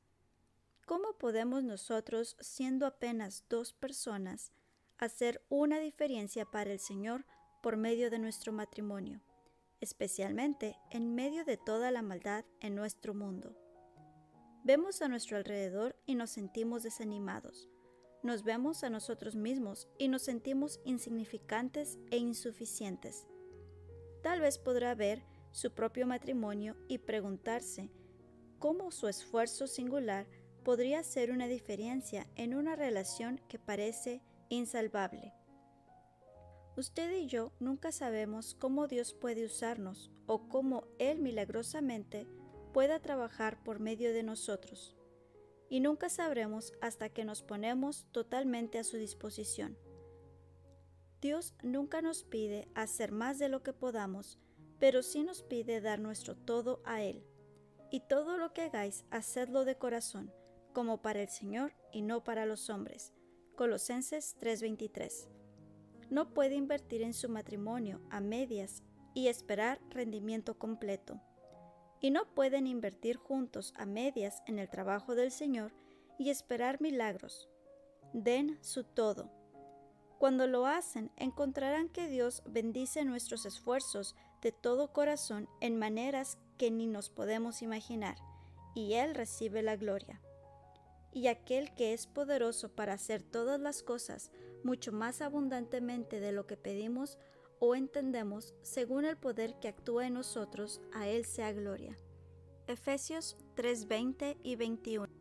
¿Cómo 0.86 1.18
podemos 1.18 1.62
nosotros, 1.62 2.36
siendo 2.40 2.84
apenas 2.84 3.44
dos 3.48 3.72
personas, 3.74 4.50
hacer 4.98 5.40
una 5.50 5.78
diferencia 5.78 6.44
para 6.44 6.72
el 6.72 6.80
Señor 6.80 7.26
por 7.62 7.76
medio 7.76 8.10
de 8.10 8.18
nuestro 8.18 8.52
matrimonio, 8.52 9.20
especialmente 9.80 10.76
en 10.90 11.14
medio 11.14 11.44
de 11.44 11.58
toda 11.58 11.92
la 11.92 12.02
maldad 12.02 12.44
en 12.58 12.74
nuestro 12.74 13.14
mundo? 13.14 13.54
Vemos 14.64 15.00
a 15.00 15.06
nuestro 15.06 15.36
alrededor 15.36 15.94
y 16.06 16.16
nos 16.16 16.30
sentimos 16.30 16.82
desanimados. 16.82 17.68
Nos 18.22 18.44
vemos 18.44 18.84
a 18.84 18.90
nosotros 18.90 19.34
mismos 19.34 19.88
y 19.98 20.08
nos 20.08 20.22
sentimos 20.22 20.80
insignificantes 20.84 21.98
e 22.10 22.18
insuficientes. 22.18 23.26
Tal 24.22 24.40
vez 24.40 24.58
podrá 24.58 24.94
ver 24.94 25.24
su 25.52 25.72
propio 25.72 26.06
matrimonio 26.06 26.76
y 26.86 26.98
preguntarse 26.98 27.90
cómo 28.58 28.90
su 28.90 29.08
esfuerzo 29.08 29.66
singular 29.66 30.26
podría 30.64 30.98
hacer 30.98 31.30
una 31.30 31.48
diferencia 31.48 32.26
en 32.36 32.54
una 32.54 32.76
relación 32.76 33.40
que 33.48 33.58
parece 33.58 34.22
insalvable. 34.50 35.32
Usted 36.76 37.10
y 37.12 37.26
yo 37.26 37.52
nunca 37.58 37.90
sabemos 37.90 38.54
cómo 38.54 38.86
Dios 38.86 39.14
puede 39.14 39.46
usarnos 39.46 40.10
o 40.26 40.46
cómo 40.48 40.84
Él 40.98 41.20
milagrosamente 41.20 42.26
pueda 42.74 43.00
trabajar 43.00 43.62
por 43.64 43.80
medio 43.80 44.12
de 44.12 44.22
nosotros. 44.22 44.99
Y 45.70 45.80
nunca 45.80 46.10
sabremos 46.10 46.74
hasta 46.82 47.08
que 47.08 47.24
nos 47.24 47.42
ponemos 47.42 48.06
totalmente 48.12 48.78
a 48.78 48.84
su 48.84 48.98
disposición. 48.98 49.78
Dios 51.22 51.54
nunca 51.62 52.02
nos 52.02 52.24
pide 52.24 52.68
hacer 52.74 53.12
más 53.12 53.38
de 53.38 53.48
lo 53.48 53.62
que 53.62 53.72
podamos, 53.72 54.38
pero 54.78 55.02
sí 55.02 55.22
nos 55.22 55.42
pide 55.42 55.80
dar 55.80 56.00
nuestro 56.00 56.36
todo 56.36 56.82
a 56.84 57.02
Él. 57.02 57.24
y 57.92 58.00
todo 58.00 58.38
lo 58.38 58.52
que 58.52 58.62
hagáis, 58.62 59.04
hacedlo 59.10 59.64
de 59.64 59.76
corazón, 59.76 60.32
como 60.72 61.02
para 61.02 61.22
el 61.22 61.28
Señor 61.28 61.74
y 61.92 62.02
no 62.02 62.22
para 62.22 62.46
los 62.46 62.70
hombres. 62.70 63.12
Colosenses 63.56 64.36
3:23. 64.38 65.28
No 66.08 66.32
puede 66.32 66.54
invertir 66.54 67.02
en 67.02 67.12
su 67.12 67.28
matrimonio 67.28 68.00
a 68.10 68.20
medias 68.20 68.82
y 69.12 69.26
esperar 69.26 69.80
rendimiento 69.90 70.58
completo. 70.58 71.20
Y 72.00 72.10
no 72.10 72.24
pueden 72.34 72.66
invertir 72.66 73.16
juntos 73.16 73.74
a 73.76 73.86
medias 73.86 74.42
en 74.46 74.58
el 74.58 74.70
trabajo 74.70 75.14
del 75.14 75.30
Señor 75.30 75.72
y 76.18 76.30
esperar 76.30 76.80
milagros. 76.80 77.48
Den 78.12 78.58
su 78.62 78.84
todo. 78.84 79.30
Cuando 80.18 80.46
lo 80.46 80.66
hacen, 80.66 81.10
encontrarán 81.16 81.88
que 81.88 82.06
Dios 82.06 82.42
bendice 82.46 83.04
nuestros 83.04 83.46
esfuerzos 83.46 84.14
de 84.42 84.52
todo 84.52 84.92
corazón 84.92 85.48
en 85.60 85.78
maneras 85.78 86.36
que 86.58 86.70
ni 86.70 86.86
nos 86.86 87.08
podemos 87.08 87.62
imaginar, 87.62 88.16
y 88.74 88.94
Él 88.94 89.14
recibe 89.14 89.62
la 89.62 89.76
gloria. 89.76 90.20
Y 91.12 91.28
aquel 91.28 91.74
que 91.74 91.94
es 91.94 92.06
poderoso 92.06 92.68
para 92.68 92.92
hacer 92.92 93.22
todas 93.22 93.58
las 93.60 93.82
cosas 93.82 94.30
mucho 94.62 94.92
más 94.92 95.22
abundantemente 95.22 96.20
de 96.20 96.32
lo 96.32 96.46
que 96.46 96.58
pedimos 96.58 97.18
o 97.60 97.74
entendemos, 97.74 98.54
según 98.62 99.04
el 99.04 99.16
poder 99.16 99.54
que 99.60 99.68
actúa 99.68 100.06
en 100.06 100.14
nosotros, 100.14 100.80
a 100.92 101.06
Él 101.06 101.24
sea 101.24 101.52
gloria. 101.52 101.96
Efesios 102.66 103.36
3:20 103.54 104.38
y 104.42 104.56
21. 104.56 105.12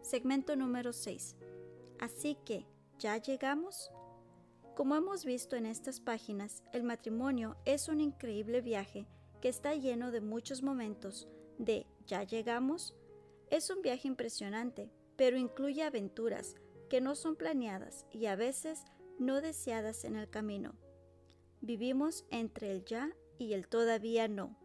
Segmento 0.00 0.56
número 0.56 0.92
6. 0.92 1.36
Así 2.00 2.36
que, 2.44 2.66
¿ya 2.98 3.18
llegamos? 3.18 3.90
Como 4.74 4.96
hemos 4.96 5.24
visto 5.24 5.56
en 5.56 5.66
estas 5.66 6.00
páginas, 6.00 6.62
el 6.72 6.82
matrimonio 6.82 7.56
es 7.64 7.88
un 7.88 8.00
increíble 8.00 8.60
viaje 8.60 9.06
que 9.42 9.48
está 9.48 9.74
lleno 9.74 10.10
de 10.10 10.20
muchos 10.20 10.62
momentos 10.62 11.28
de 11.58 11.86
ya 12.06 12.22
llegamos. 12.22 12.94
Es 13.50 13.68
un 13.68 13.82
viaje 13.82 14.08
impresionante, 14.08 14.90
pero 15.16 15.36
incluye 15.36 15.82
aventuras 15.82 16.54
que 16.88 17.00
no 17.00 17.16
son 17.16 17.36
planeadas 17.36 18.06
y 18.10 18.26
a 18.26 18.36
veces 18.36 18.84
no 19.18 19.40
deseadas 19.40 20.04
en 20.04 20.16
el 20.16 20.30
camino. 20.30 20.74
Vivimos 21.60 22.24
entre 22.30 22.70
el 22.70 22.84
ya 22.84 23.10
y 23.38 23.52
el 23.52 23.68
todavía 23.68 24.28
no. 24.28 24.56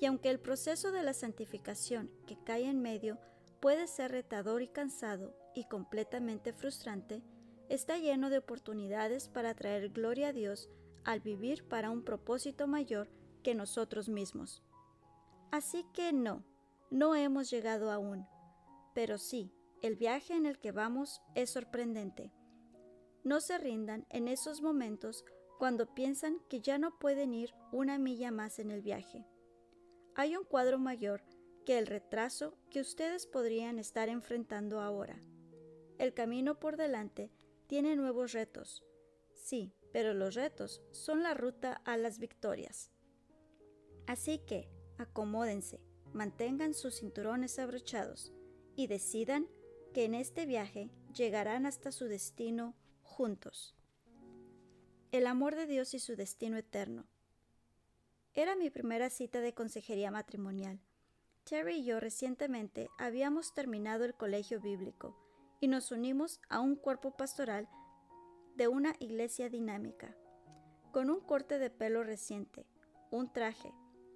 Y 0.00 0.06
aunque 0.06 0.30
el 0.30 0.40
proceso 0.40 0.92
de 0.92 1.02
la 1.02 1.12
santificación 1.12 2.10
que 2.26 2.38
cae 2.42 2.64
en 2.64 2.80
medio 2.80 3.18
puede 3.60 3.86
ser 3.86 4.12
retador 4.12 4.62
y 4.62 4.68
cansado 4.68 5.36
y 5.54 5.64
completamente 5.64 6.52
frustrante, 6.52 7.22
está 7.68 7.98
lleno 7.98 8.30
de 8.30 8.38
oportunidades 8.38 9.28
para 9.28 9.54
traer 9.54 9.90
gloria 9.90 10.28
a 10.28 10.32
Dios 10.32 10.70
al 11.04 11.20
vivir 11.20 11.66
para 11.68 11.90
un 11.90 12.02
propósito 12.04 12.66
mayor 12.66 13.10
que 13.42 13.54
nosotros 13.54 14.08
mismos. 14.08 14.62
Así 15.50 15.84
que 15.92 16.12
no, 16.12 16.44
no 16.90 17.14
hemos 17.14 17.50
llegado 17.50 17.90
aún. 17.90 18.26
Pero 18.94 19.18
sí, 19.18 19.52
el 19.82 19.96
viaje 19.96 20.34
en 20.34 20.46
el 20.46 20.58
que 20.58 20.72
vamos 20.72 21.22
es 21.34 21.50
sorprendente. 21.50 22.32
No 23.24 23.40
se 23.40 23.58
rindan 23.58 24.06
en 24.10 24.28
esos 24.28 24.62
momentos 24.62 25.24
cuando 25.60 25.94
piensan 25.94 26.40
que 26.48 26.62
ya 26.62 26.78
no 26.78 26.98
pueden 26.98 27.34
ir 27.34 27.54
una 27.70 27.98
milla 27.98 28.30
más 28.30 28.58
en 28.58 28.70
el 28.70 28.80
viaje. 28.80 29.26
Hay 30.14 30.34
un 30.34 30.44
cuadro 30.44 30.78
mayor 30.78 31.22
que 31.66 31.76
el 31.76 31.86
retraso 31.86 32.56
que 32.70 32.80
ustedes 32.80 33.26
podrían 33.26 33.78
estar 33.78 34.08
enfrentando 34.08 34.80
ahora. 34.80 35.20
El 35.98 36.14
camino 36.14 36.58
por 36.58 36.78
delante 36.78 37.30
tiene 37.66 37.94
nuevos 37.94 38.32
retos. 38.32 38.86
Sí, 39.34 39.74
pero 39.92 40.14
los 40.14 40.34
retos 40.34 40.80
son 40.92 41.22
la 41.22 41.34
ruta 41.34 41.82
a 41.84 41.98
las 41.98 42.18
victorias. 42.18 42.90
Así 44.06 44.38
que, 44.38 44.70
acomódense, 44.96 45.82
mantengan 46.14 46.72
sus 46.72 47.00
cinturones 47.00 47.58
abrochados 47.58 48.32
y 48.76 48.86
decidan 48.86 49.46
que 49.92 50.04
en 50.04 50.14
este 50.14 50.46
viaje 50.46 50.90
llegarán 51.14 51.66
hasta 51.66 51.92
su 51.92 52.06
destino 52.06 52.74
juntos. 53.02 53.76
El 55.12 55.26
amor 55.26 55.56
de 55.56 55.66
Dios 55.66 55.92
y 55.94 55.98
su 55.98 56.14
destino 56.14 56.56
eterno. 56.56 57.04
Era 58.32 58.54
mi 58.54 58.70
primera 58.70 59.10
cita 59.10 59.40
de 59.40 59.52
consejería 59.52 60.12
matrimonial. 60.12 60.78
Terry 61.42 61.78
y 61.78 61.84
yo 61.84 61.98
recientemente 61.98 62.88
habíamos 62.96 63.52
terminado 63.52 64.04
el 64.04 64.14
colegio 64.14 64.60
bíblico 64.60 65.16
y 65.58 65.66
nos 65.66 65.90
unimos 65.90 66.40
a 66.48 66.60
un 66.60 66.76
cuerpo 66.76 67.16
pastoral 67.16 67.68
de 68.54 68.68
una 68.68 68.94
iglesia 69.00 69.48
dinámica. 69.48 70.14
Con 70.92 71.10
un 71.10 71.18
corte 71.18 71.58
de 71.58 71.70
pelo 71.70 72.04
reciente, 72.04 72.64
un 73.10 73.32
traje, 73.32 73.72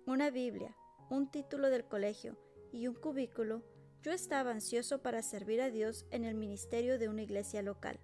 una 0.07 0.31
Biblia, 0.31 0.77
un 1.11 1.29
título 1.29 1.71
del 1.71 1.89
colegio 1.89 2.39
y 2.71 2.87
un 2.87 2.95
cubículo, 2.95 3.65
yo 4.01 4.13
estaba 4.13 4.53
ansioso 4.53 5.03
para 5.03 5.23
servir 5.23 5.61
a 5.61 5.71
Dios 5.71 6.07
en 6.13 6.23
el 6.23 6.37
ministerio 6.37 7.01
de 7.01 7.09
una 7.09 7.23
iglesia 7.23 7.63
local. 7.63 7.99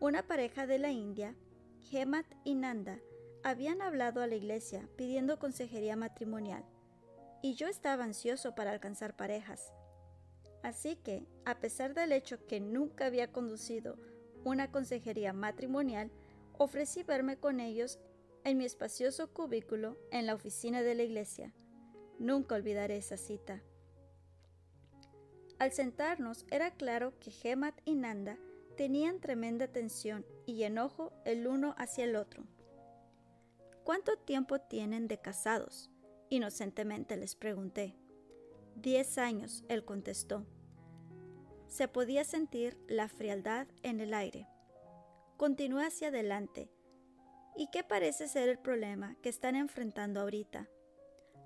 Una 0.00 0.26
pareja 0.26 0.66
de 0.66 0.78
la 0.78 0.90
India, 0.90 1.36
Hemat 1.90 2.26
y 2.44 2.54
Nanda, 2.54 3.00
habían 3.42 3.82
hablado 3.82 4.20
a 4.20 4.26
la 4.26 4.34
iglesia 4.34 4.88
pidiendo 4.96 5.38
consejería 5.38 5.96
matrimonial, 5.96 6.64
y 7.42 7.54
yo 7.54 7.66
estaba 7.66 8.04
ansioso 8.04 8.54
para 8.54 8.70
alcanzar 8.70 9.16
parejas. 9.16 9.72
Así 10.62 10.96
que, 10.96 11.26
a 11.44 11.58
pesar 11.58 11.94
del 11.94 12.12
hecho 12.12 12.46
que 12.46 12.60
nunca 12.60 13.06
había 13.06 13.32
conducido 13.32 13.98
una 14.44 14.70
consejería 14.70 15.32
matrimonial, 15.32 16.10
ofrecí 16.56 17.02
verme 17.02 17.36
con 17.36 17.58
ellos 17.58 17.98
en 18.44 18.58
mi 18.58 18.64
espacioso 18.64 19.32
cubículo 19.32 19.96
en 20.10 20.26
la 20.26 20.34
oficina 20.34 20.82
de 20.82 20.94
la 20.94 21.02
iglesia. 21.02 21.52
Nunca 22.18 22.54
olvidaré 22.54 22.96
esa 22.96 23.16
cita. 23.16 23.62
Al 25.58 25.72
sentarnos 25.72 26.44
era 26.50 26.72
claro 26.72 27.18
que 27.18 27.30
Gemat 27.30 27.80
y 27.84 27.94
Nanda 27.94 28.38
tenían 28.82 29.20
tremenda 29.20 29.68
tensión 29.68 30.26
y 30.44 30.64
enojo 30.64 31.12
el 31.24 31.46
uno 31.46 31.76
hacia 31.78 32.02
el 32.02 32.16
otro. 32.16 32.42
¿Cuánto 33.84 34.16
tiempo 34.16 34.58
tienen 34.58 35.06
de 35.06 35.20
casados? 35.20 35.88
Inocentemente 36.30 37.16
les 37.16 37.36
pregunté. 37.36 37.96
Diez 38.74 39.18
años, 39.18 39.62
él 39.68 39.84
contestó. 39.84 40.44
Se 41.68 41.86
podía 41.86 42.24
sentir 42.24 42.76
la 42.88 43.08
frialdad 43.08 43.68
en 43.84 44.00
el 44.00 44.14
aire. 44.14 44.48
Continué 45.36 45.86
hacia 45.86 46.08
adelante 46.08 46.68
¿Y 47.54 47.68
qué 47.68 47.84
parece 47.84 48.26
ser 48.26 48.48
el 48.48 48.58
problema 48.58 49.14
que 49.22 49.28
están 49.28 49.54
enfrentando 49.54 50.20
ahorita? 50.22 50.68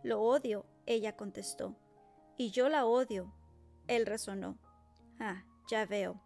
Lo 0.03 0.22
odio, 0.22 0.64
ella 0.87 1.16
contestó. 1.16 1.77
Y 2.38 2.51
yo 2.51 2.70
la 2.70 2.87
odio, 2.87 3.35
él 3.88 4.07
resonó. 4.07 4.57
Ah, 5.20 5.44
ya 5.68 5.85
veo. 5.85 6.25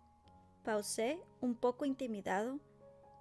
Pausé, 0.63 1.21
un 1.41 1.55
poco 1.55 1.85
intimidado. 1.85 2.61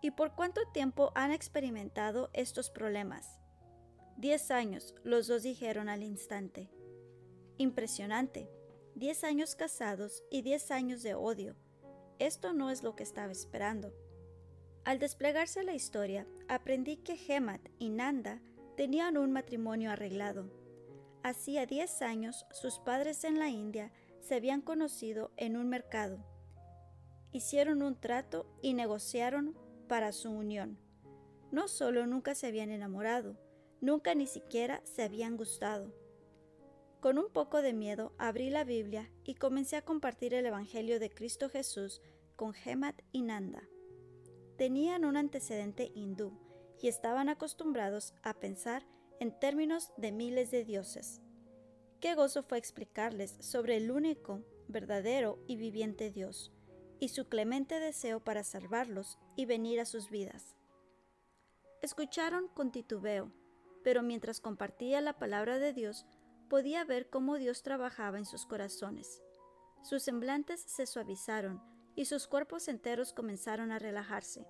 ¿Y 0.02 0.12
por 0.12 0.36
cuánto 0.36 0.62
tiempo 0.74 1.12
han 1.16 1.32
experimentado 1.32 2.30
estos 2.34 2.70
problemas? 2.70 3.40
Diez 4.18 4.52
años, 4.52 4.96
los 5.04 5.28
dos 5.28 5.44
dijeron 5.44 5.90
al 5.90 6.04
instante. 6.04 6.70
Impresionante. 7.58 8.50
Diez 8.96 9.24
años 9.24 9.56
casados 9.56 10.24
y 10.30 10.42
diez 10.42 10.72
años 10.72 11.04
de 11.04 11.16
odio. 11.16 11.56
Esto 12.20 12.54
no 12.54 12.70
es 12.70 12.84
lo 12.84 12.96
que 12.96 13.04
estaba 13.04 13.32
esperando. 13.32 13.94
Al 14.84 15.00
desplegarse 15.00 15.64
la 15.64 15.74
historia, 15.74 16.28
aprendí 16.48 16.98
que 16.98 17.18
Hemat 17.28 17.62
y 17.78 17.90
Nanda 17.90 18.42
tenían 18.76 19.18
un 19.18 19.32
matrimonio 19.32 19.92
arreglado. 19.92 20.50
Hacía 21.22 21.66
10 21.66 22.02
años 22.02 22.46
sus 22.52 22.80
padres 22.80 23.24
en 23.24 23.40
la 23.40 23.50
India 23.50 23.92
se 24.22 24.36
habían 24.36 24.62
conocido 24.62 25.32
en 25.38 25.58
un 25.58 25.68
mercado. 25.68 26.26
Hicieron 27.32 27.82
un 27.82 27.96
trato 27.96 28.46
y 28.62 28.74
negociaron 28.74 29.58
para 29.88 30.12
su 30.12 30.32
unión. 30.32 30.78
No 31.52 31.68
solo 31.68 32.06
nunca 32.06 32.36
se 32.36 32.48
habían 32.48 32.72
enamorado, 32.72 33.38
nunca 33.82 34.16
ni 34.16 34.28
siquiera 34.28 34.82
se 34.84 35.04
habían 35.04 35.38
gustado. 35.38 35.94
Con 37.00 37.18
un 37.18 37.32
poco 37.32 37.62
de 37.62 37.74
miedo 37.74 38.14
abrí 38.18 38.50
la 38.50 38.64
Biblia 38.64 39.10
y 39.24 39.36
comencé 39.36 39.78
a 39.78 39.86
compartir 39.86 40.34
el 40.34 40.46
Evangelio 40.46 41.00
de 41.00 41.10
Cristo 41.10 41.50
Jesús 41.50 42.02
con 42.36 42.54
Hemat 42.66 43.02
y 43.12 43.22
Nanda 43.22 43.64
tenían 44.60 45.06
un 45.06 45.16
antecedente 45.16 45.90
hindú 45.96 46.34
y 46.82 46.90
estaban 46.90 47.30
acostumbrados 47.30 48.14
a 48.24 48.34
pensar 48.34 48.86
en 49.22 49.32
términos 49.40 49.94
de 49.96 50.12
miles 50.12 50.52
de 50.52 50.66
dioses. 50.66 51.22
Qué 52.02 52.14
gozo 52.14 52.44
fue 52.44 52.58
explicarles 52.58 53.38
sobre 53.40 53.78
el 53.78 53.90
único, 53.90 54.44
verdadero 54.68 55.40
y 55.48 55.56
viviente 55.56 56.12
Dios, 56.12 56.52
y 57.00 57.10
su 57.10 57.28
clemente 57.28 57.80
deseo 57.80 58.20
para 58.20 58.44
salvarlos 58.44 59.18
y 59.36 59.46
venir 59.46 59.80
a 59.80 59.86
sus 59.86 60.10
vidas. 60.10 60.56
Escucharon 61.82 62.48
con 62.50 62.72
titubeo, 62.72 63.32
pero 63.84 64.04
mientras 64.04 64.42
compartía 64.42 65.02
la 65.02 65.18
palabra 65.18 65.60
de 65.60 65.74
Dios, 65.74 66.06
podía 66.50 66.84
ver 66.84 67.10
cómo 67.10 67.38
Dios 67.38 67.64
trabajaba 67.64 68.18
en 68.18 68.26
sus 68.26 68.46
corazones. 68.46 69.22
Sus 69.82 70.04
semblantes 70.04 70.62
se 70.62 70.86
suavizaron 70.86 71.62
y 71.96 72.06
sus 72.06 72.28
cuerpos 72.28 72.68
enteros 72.68 73.14
comenzaron 73.14 73.72
a 73.72 73.80
relajarse. 73.80 74.46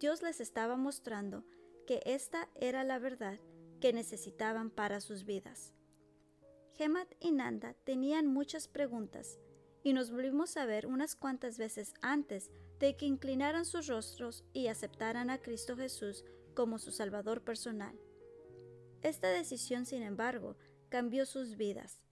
Dios 0.00 0.22
les 0.22 0.40
estaba 0.40 0.76
mostrando 0.76 1.44
que 1.86 2.02
esta 2.04 2.48
era 2.54 2.84
la 2.84 2.98
verdad 2.98 3.38
que 3.80 3.92
necesitaban 3.92 4.70
para 4.70 5.00
sus 5.00 5.24
vidas. 5.24 5.74
Hemat 6.78 7.12
y 7.20 7.32
Nanda 7.32 7.74
tenían 7.84 8.26
muchas 8.26 8.68
preguntas 8.68 9.38
y 9.88 9.94
nos 9.94 10.10
volvimos 10.10 10.58
a 10.58 10.66
ver 10.66 10.86
unas 10.86 11.16
cuantas 11.16 11.56
veces 11.56 11.94
antes 12.02 12.50
de 12.78 12.94
que 12.98 13.06
inclinaran 13.06 13.64
sus 13.64 13.86
rostros 13.86 14.44
y 14.52 14.66
aceptaran 14.66 15.30
a 15.30 15.38
Cristo 15.38 15.78
Jesús 15.78 16.26
como 16.52 16.78
su 16.78 16.90
Salvador 16.90 17.42
personal. 17.42 17.98
Esta 19.00 19.28
decisión, 19.28 19.86
sin 19.86 20.02
embargo, 20.02 20.58
cambió 20.90 21.24
sus 21.24 21.56
vidas 21.56 22.02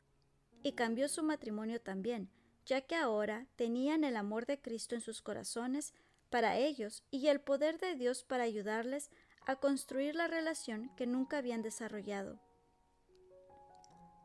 y 0.62 0.72
cambió 0.72 1.06
su 1.10 1.22
matrimonio 1.22 1.78
también, 1.78 2.30
ya 2.64 2.80
que 2.80 2.94
ahora 2.94 3.46
tenían 3.56 4.04
el 4.04 4.16
amor 4.16 4.46
de 4.46 4.58
Cristo 4.58 4.94
en 4.94 5.02
sus 5.02 5.20
corazones 5.20 5.92
para 6.30 6.56
ellos 6.56 7.04
y 7.10 7.26
el 7.26 7.42
poder 7.42 7.78
de 7.78 7.94
Dios 7.94 8.24
para 8.24 8.44
ayudarles 8.44 9.10
a 9.44 9.56
construir 9.56 10.14
la 10.14 10.28
relación 10.28 10.90
que 10.96 11.06
nunca 11.06 11.36
habían 11.36 11.60
desarrollado. 11.60 12.40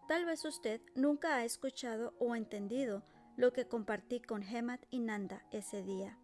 Tal 0.08 0.24
vez 0.24 0.45
usted 0.45 0.80
nunca 0.95 1.36
ha 1.36 1.43
escuchado 1.43 2.14
o 2.18 2.34
entendido 2.34 3.04
lo 3.38 3.54
que 3.54 3.68
compartí 3.68 4.20
con 4.20 4.44
Hemat 4.44 4.84
y 4.90 5.00
Nanda 5.00 5.46
ese 5.52 5.84
día. 5.84 6.18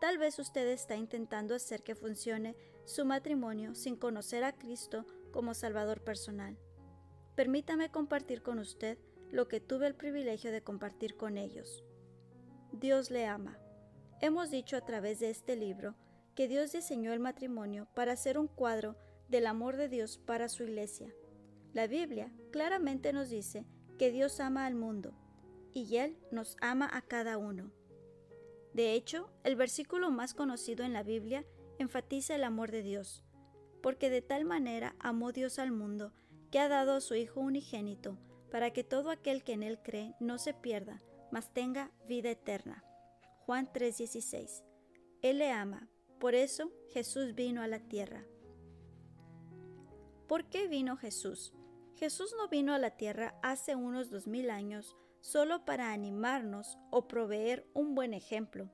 Tal 0.00 0.18
vez 0.18 0.38
usted 0.38 0.68
está 0.68 0.96
intentando 0.96 1.54
hacer 1.54 1.82
que 1.82 1.94
funcione 1.94 2.56
su 2.84 3.04
matrimonio 3.04 3.74
sin 3.74 3.96
conocer 3.96 4.44
a 4.44 4.52
Cristo 4.52 5.06
como 5.32 5.54
Salvador 5.54 6.02
personal. 6.02 6.58
Permítame 7.34 7.90
compartir 7.90 8.42
con 8.42 8.58
usted 8.58 8.98
lo 9.30 9.48
que 9.48 9.60
tuve 9.60 9.86
el 9.86 9.94
privilegio 9.94 10.52
de 10.52 10.62
compartir 10.62 11.16
con 11.16 11.38
ellos. 11.38 11.84
Dios 12.72 13.10
le 13.10 13.26
ama. 13.26 13.58
Hemos 14.20 14.50
dicho 14.50 14.76
a 14.76 14.84
través 14.84 15.20
de 15.20 15.30
este 15.30 15.56
libro 15.56 15.94
que 16.34 16.48
Dios 16.48 16.72
diseñó 16.72 17.12
el 17.12 17.20
matrimonio 17.20 17.88
para 17.94 18.16
ser 18.16 18.38
un 18.38 18.48
cuadro 18.48 18.96
del 19.28 19.46
amor 19.46 19.76
de 19.76 19.88
Dios 19.88 20.18
para 20.18 20.48
su 20.48 20.64
iglesia. 20.64 21.12
La 21.72 21.86
Biblia 21.86 22.32
claramente 22.52 23.12
nos 23.12 23.30
dice 23.30 23.66
que 23.98 24.10
Dios 24.10 24.38
ama 24.40 24.66
al 24.66 24.74
mundo 24.74 25.14
y 25.74 25.96
Él 25.96 26.16
nos 26.30 26.56
ama 26.60 26.88
a 26.90 27.02
cada 27.02 27.36
uno. 27.36 27.72
De 28.72 28.94
hecho, 28.94 29.30
el 29.42 29.56
versículo 29.56 30.10
más 30.10 30.32
conocido 30.32 30.84
en 30.84 30.92
la 30.92 31.02
Biblia 31.02 31.44
enfatiza 31.78 32.36
el 32.36 32.44
amor 32.44 32.70
de 32.70 32.82
Dios, 32.82 33.22
porque 33.82 34.08
de 34.08 34.22
tal 34.22 34.44
manera 34.44 34.96
amó 35.00 35.32
Dios 35.32 35.58
al 35.58 35.72
mundo 35.72 36.12
que 36.50 36.60
ha 36.60 36.68
dado 36.68 36.94
a 36.94 37.00
su 37.00 37.14
Hijo 37.16 37.40
unigénito, 37.40 38.16
para 38.50 38.72
que 38.72 38.84
todo 38.84 39.10
aquel 39.10 39.42
que 39.42 39.52
en 39.52 39.64
Él 39.64 39.80
cree 39.82 40.14
no 40.20 40.38
se 40.38 40.54
pierda, 40.54 41.02
mas 41.32 41.52
tenga 41.52 41.90
vida 42.06 42.30
eterna. 42.30 42.84
Juan 43.44 43.68
3:16. 43.72 44.62
Él 45.22 45.38
le 45.38 45.50
ama, 45.50 45.88
por 46.20 46.34
eso 46.34 46.70
Jesús 46.92 47.34
vino 47.34 47.62
a 47.62 47.66
la 47.66 47.80
tierra. 47.80 48.24
¿Por 50.28 50.48
qué 50.48 50.68
vino 50.68 50.96
Jesús? 50.96 51.52
Jesús 51.96 52.34
no 52.36 52.48
vino 52.48 52.72
a 52.74 52.78
la 52.78 52.90
tierra 52.90 53.38
hace 53.42 53.74
unos 53.74 54.10
dos 54.10 54.26
mil 54.26 54.50
años 54.50 54.96
solo 55.24 55.64
para 55.64 55.94
animarnos 55.94 56.78
o 56.90 57.08
proveer 57.08 57.66
un 57.72 57.94
buen 57.94 58.12
ejemplo. 58.12 58.68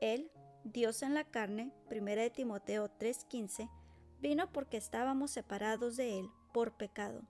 Él, 0.00 0.32
Dios 0.64 1.02
en 1.02 1.12
la 1.12 1.24
carne, 1.24 1.74
1 1.90 2.32
Timoteo 2.32 2.88
3:15, 2.88 3.68
vino 4.18 4.50
porque 4.50 4.78
estábamos 4.78 5.30
separados 5.30 5.96
de 5.96 6.18
Él 6.18 6.30
por 6.54 6.78
pecado. 6.78 7.20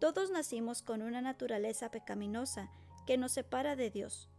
Todos 0.00 0.30
nacimos 0.30 0.80
con 0.80 1.02
una 1.02 1.20
naturaleza 1.20 1.90
pecaminosa 1.90 2.70
que 3.06 3.18
nos 3.18 3.32
separa 3.32 3.76
de 3.76 3.90
Dios. 3.90 4.30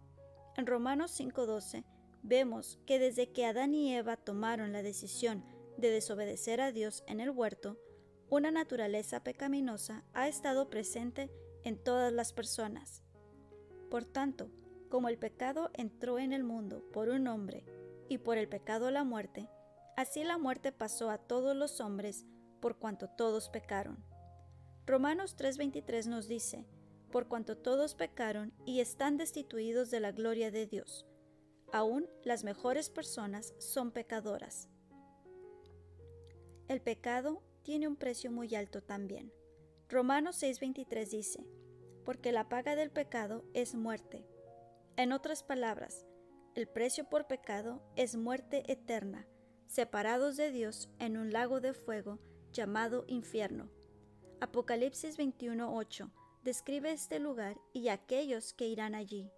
En 0.57 0.65
Romanos 0.65 1.11
5:12 1.11 1.83
vemos 2.23 2.79
que 2.87 2.97
desde 2.97 3.31
que 3.31 3.45
Adán 3.45 3.75
y 3.75 3.93
Eva 3.93 4.17
tomaron 4.17 4.73
la 4.73 4.81
decisión 4.81 5.45
de 5.77 5.91
desobedecer 5.91 6.61
a 6.61 6.71
Dios 6.71 7.03
en 7.05 7.19
el 7.19 7.29
huerto, 7.29 7.77
una 8.27 8.49
naturaleza 8.49 9.23
pecaminosa 9.23 10.03
ha 10.15 10.27
estado 10.27 10.67
presente 10.71 11.29
en 11.63 11.77
todas 11.77 12.11
las 12.11 12.33
personas. 12.33 13.04
Por 13.95 14.03
tanto, 14.03 14.51
como 14.89 15.07
el 15.07 15.17
pecado 15.17 15.71
entró 15.73 16.19
en 16.19 16.33
el 16.33 16.43
mundo 16.43 16.83
por 16.91 17.07
un 17.07 17.27
hombre 17.27 17.63
y 18.09 18.17
por 18.17 18.37
el 18.37 18.49
pecado 18.49 18.91
la 18.91 19.05
muerte, 19.05 19.47
así 19.95 20.25
la 20.25 20.37
muerte 20.37 20.73
pasó 20.73 21.09
a 21.09 21.17
todos 21.17 21.55
los 21.55 21.79
hombres 21.79 22.25
por 22.59 22.77
cuanto 22.77 23.07
todos 23.07 23.47
pecaron. 23.47 24.03
Romanos 24.85 25.37
3:23 25.37 26.07
nos 26.07 26.27
dice, 26.27 26.65
por 27.09 27.29
cuanto 27.29 27.55
todos 27.55 27.95
pecaron 27.95 28.51
y 28.65 28.81
están 28.81 29.15
destituidos 29.15 29.91
de 29.91 30.01
la 30.01 30.11
gloria 30.11 30.51
de 30.51 30.67
Dios. 30.67 31.05
Aún 31.71 32.05
las 32.25 32.43
mejores 32.43 32.89
personas 32.89 33.55
son 33.59 33.91
pecadoras. 33.91 34.67
El 36.67 36.81
pecado 36.81 37.41
tiene 37.63 37.87
un 37.87 37.95
precio 37.95 38.29
muy 38.29 38.55
alto 38.55 38.83
también. 38.83 39.31
Romanos 39.87 40.43
6:23 40.43 41.11
dice, 41.11 41.47
porque 42.05 42.31
la 42.31 42.47
paga 42.47 42.75
del 42.75 42.91
pecado 42.91 43.43
es 43.53 43.75
muerte. 43.75 44.25
En 44.95 45.11
otras 45.11 45.43
palabras, 45.43 46.05
el 46.53 46.67
precio 46.67 47.09
por 47.09 47.27
pecado 47.27 47.81
es 47.97 48.15
muerte 48.15 48.71
eterna, 48.71 49.27
separados 49.67 50.37
de 50.37 50.51
Dios 50.51 50.89
en 50.99 51.17
un 51.17 51.33
lago 51.33 51.59
de 51.59 51.73
fuego 51.73 52.19
llamado 52.53 53.03
infierno. 53.07 53.69
Apocalipsis 54.39 55.17
21:8 55.17 56.11
describe 56.43 56.91
este 56.91 57.19
lugar 57.19 57.57
y 57.73 57.89
aquellos 57.89 58.53
que 58.53 58.67
irán 58.67 58.95
allí. 58.95 59.29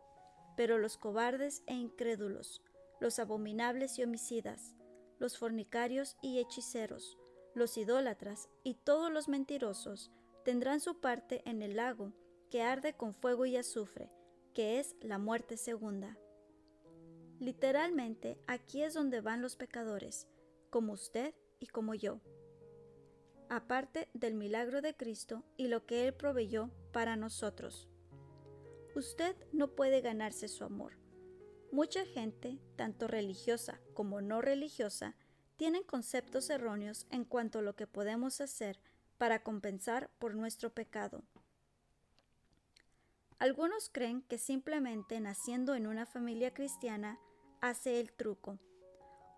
Pero 0.56 0.78
los 0.78 0.98
cobardes 0.98 1.64
e 1.66 1.74
incrédulos, 1.74 2.62
los 3.00 3.18
abominables 3.18 3.98
y 3.98 4.04
homicidas, 4.04 4.76
los 5.18 5.38
fornicarios 5.38 6.18
y 6.22 6.40
hechiceros, 6.40 7.18
los 7.56 7.78
idólatras 7.78 8.50
y 8.64 8.76
todos 8.76 9.12
los 9.12 9.28
mentirosos 9.28 10.12
tendrán 10.44 10.80
su 10.80 11.00
parte 11.00 11.42
en 11.46 11.62
el 11.62 11.78
lago 11.78 12.14
que 12.50 12.62
arde 12.62 12.94
con 12.94 13.14
fuego 13.14 13.46
y 13.46 13.58
azufre, 13.58 14.12
que 14.54 14.80
es 14.80 14.96
la 15.02 15.18
muerte 15.18 15.58
segunda. 15.58 16.18
Literalmente, 17.40 18.40
aquí 18.48 18.82
es 18.82 18.94
donde 18.94 19.22
van 19.22 19.42
los 19.42 19.56
pecadores, 19.56 20.28
como 20.70 20.94
usted 20.94 21.36
y 21.60 21.68
como 21.68 21.94
yo. 21.94 22.20
Aparte 23.50 24.10
del 24.14 24.34
milagro 24.34 24.82
de 24.82 24.96
Cristo 24.96 25.44
y 25.56 25.68
lo 25.68 25.86
que 25.86 26.08
Él 26.08 26.14
proveyó 26.14 26.72
para 26.92 27.16
nosotros. 27.16 27.88
Usted 28.96 29.36
no 29.54 29.76
puede 29.76 30.02
ganarse 30.02 30.48
su 30.48 30.64
amor. 30.64 30.98
Mucha 31.72 32.06
gente, 32.06 32.60
tanto 32.76 33.08
religiosa 33.08 33.80
como 33.94 34.22
no 34.22 34.42
religiosa, 34.42 35.16
tienen 35.58 35.84
conceptos 35.84 36.50
erróneos 36.50 37.06
en 37.12 37.26
cuanto 37.26 37.60
a 37.60 37.62
lo 37.62 37.76
que 37.76 37.88
podemos 37.88 38.42
hacer 38.42 38.80
para 39.18 39.44
compensar 39.44 40.10
por 40.18 40.36
nuestro 40.36 40.74
pecado. 40.74 41.24
Algunos 43.40 43.90
creen 43.90 44.24
que 44.24 44.40
simplemente 44.40 45.20
naciendo 45.20 45.76
en 45.76 45.86
una 45.86 46.08
familia 46.08 46.56
cristiana 46.56 47.20
hace 47.62 48.00
el 48.00 48.12
truco. 48.12 48.58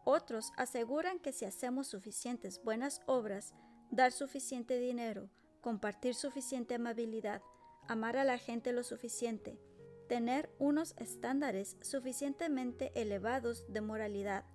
Otros 0.06 0.54
aseguran 0.56 1.20
que 1.20 1.34
si 1.34 1.44
hacemos 1.44 1.88
suficientes 1.88 2.64
buenas 2.64 3.02
obras, 3.08 3.54
dar 3.92 4.14
suficiente 4.14 4.80
dinero, 4.80 5.30
compartir 5.60 6.16
suficiente 6.16 6.76
amabilidad, 6.76 7.42
amar 7.90 8.16
a 8.16 8.24
la 8.24 8.38
gente 8.38 8.72
lo 8.72 8.84
suficiente, 8.84 9.60
tener 10.08 10.50
unos 10.60 10.96
estándares 10.98 11.76
suficientemente 11.82 12.94
elevados 12.96 13.66
de 13.68 13.82
moralidad, 13.82 14.46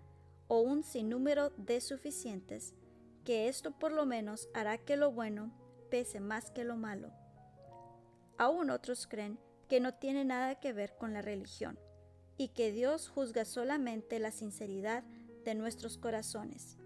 o 0.49 0.61
un 0.61 0.83
sinnúmero 0.83 1.51
de 1.51 1.83
suficientes, 1.83 2.75
que 3.25 3.49
esto 3.49 3.73
por 3.79 3.93
lo 3.93 4.07
menos 4.07 4.49
hará 4.55 4.79
que 4.79 4.97
lo 4.97 5.13
bueno 5.13 5.53
pese 5.91 6.21
más 6.21 6.51
que 6.51 6.65
lo 6.65 6.77
malo. 6.77 7.13
Aún 8.39 8.71
otros 8.71 9.07
creen 9.07 9.39
que 9.69 9.81
no 9.81 9.95
tiene 9.95 10.25
nada 10.25 10.61
que 10.61 10.73
ver 10.73 10.97
con 10.97 11.13
la 11.13 11.23
religión 11.23 11.79
y 12.37 12.49
que 12.49 12.73
Dios 12.73 13.09
juzga 13.09 13.45
solamente 13.45 14.19
la 14.19 14.31
sinceridad 14.31 15.05
de 15.45 15.55
nuestros 15.55 15.99
corazones. 15.99 16.77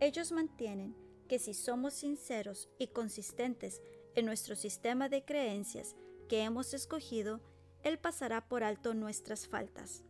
Ellos 0.00 0.32
mantienen 0.32 0.94
que 1.28 1.38
si 1.38 1.54
somos 1.54 1.94
sinceros 1.94 2.68
y 2.78 2.88
consistentes 2.88 3.82
en 4.14 4.26
nuestro 4.26 4.54
sistema 4.54 5.08
de 5.08 5.24
creencias 5.24 5.96
que 6.28 6.42
hemos 6.42 6.74
escogido, 6.74 7.40
Él 7.82 7.98
pasará 7.98 8.48
por 8.48 8.62
alto 8.62 8.94
nuestras 8.94 9.48
faltas. 9.48 10.04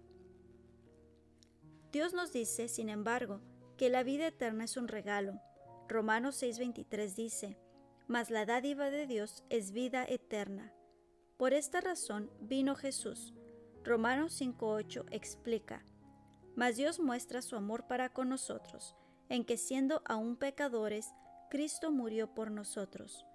Dios 1.92 2.12
nos 2.12 2.32
dice, 2.32 2.68
sin 2.68 2.88
embargo, 2.88 3.40
que 3.76 3.88
la 3.88 4.02
vida 4.02 4.26
eterna 4.26 4.64
es 4.64 4.76
un 4.76 4.88
regalo. 4.88 5.40
Romanos 5.88 6.42
6:23 6.42 7.14
dice, 7.14 7.56
Mas 8.08 8.30
la 8.30 8.46
dádiva 8.46 8.90
de 8.90 9.06
Dios 9.06 9.44
es 9.50 9.72
vida 9.72 10.04
eterna. 10.08 10.72
Por 11.36 11.52
esta 11.52 11.80
razón 11.80 12.30
vino 12.40 12.76
Jesús. 12.76 13.34
Romanos 13.82 14.32
5:8 14.40 15.06
explica, 15.10 15.84
Mas 16.54 16.76
Dios 16.76 17.00
muestra 17.00 17.42
su 17.42 17.56
amor 17.56 17.86
para 17.88 18.08
con 18.12 18.28
nosotros, 18.28 18.94
en 19.28 19.44
que 19.44 19.56
siendo 19.56 20.02
aún 20.04 20.36
pecadores, 20.36 21.08
Cristo 21.50 21.90
murió 21.90 22.32
por 22.32 22.50
nosotros. 22.50 23.26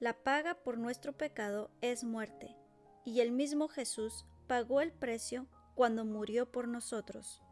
La 0.00 0.14
paga 0.14 0.54
por 0.54 0.78
nuestro 0.78 1.12
pecado 1.12 1.70
es 1.80 2.02
muerte, 2.02 2.56
y 3.04 3.20
el 3.20 3.30
mismo 3.30 3.68
Jesús 3.68 4.24
pagó 4.46 4.80
el 4.80 4.92
precio 4.92 5.46
cuando 5.74 6.04
murió 6.04 6.50
por 6.50 6.66
nosotros. 6.66 7.42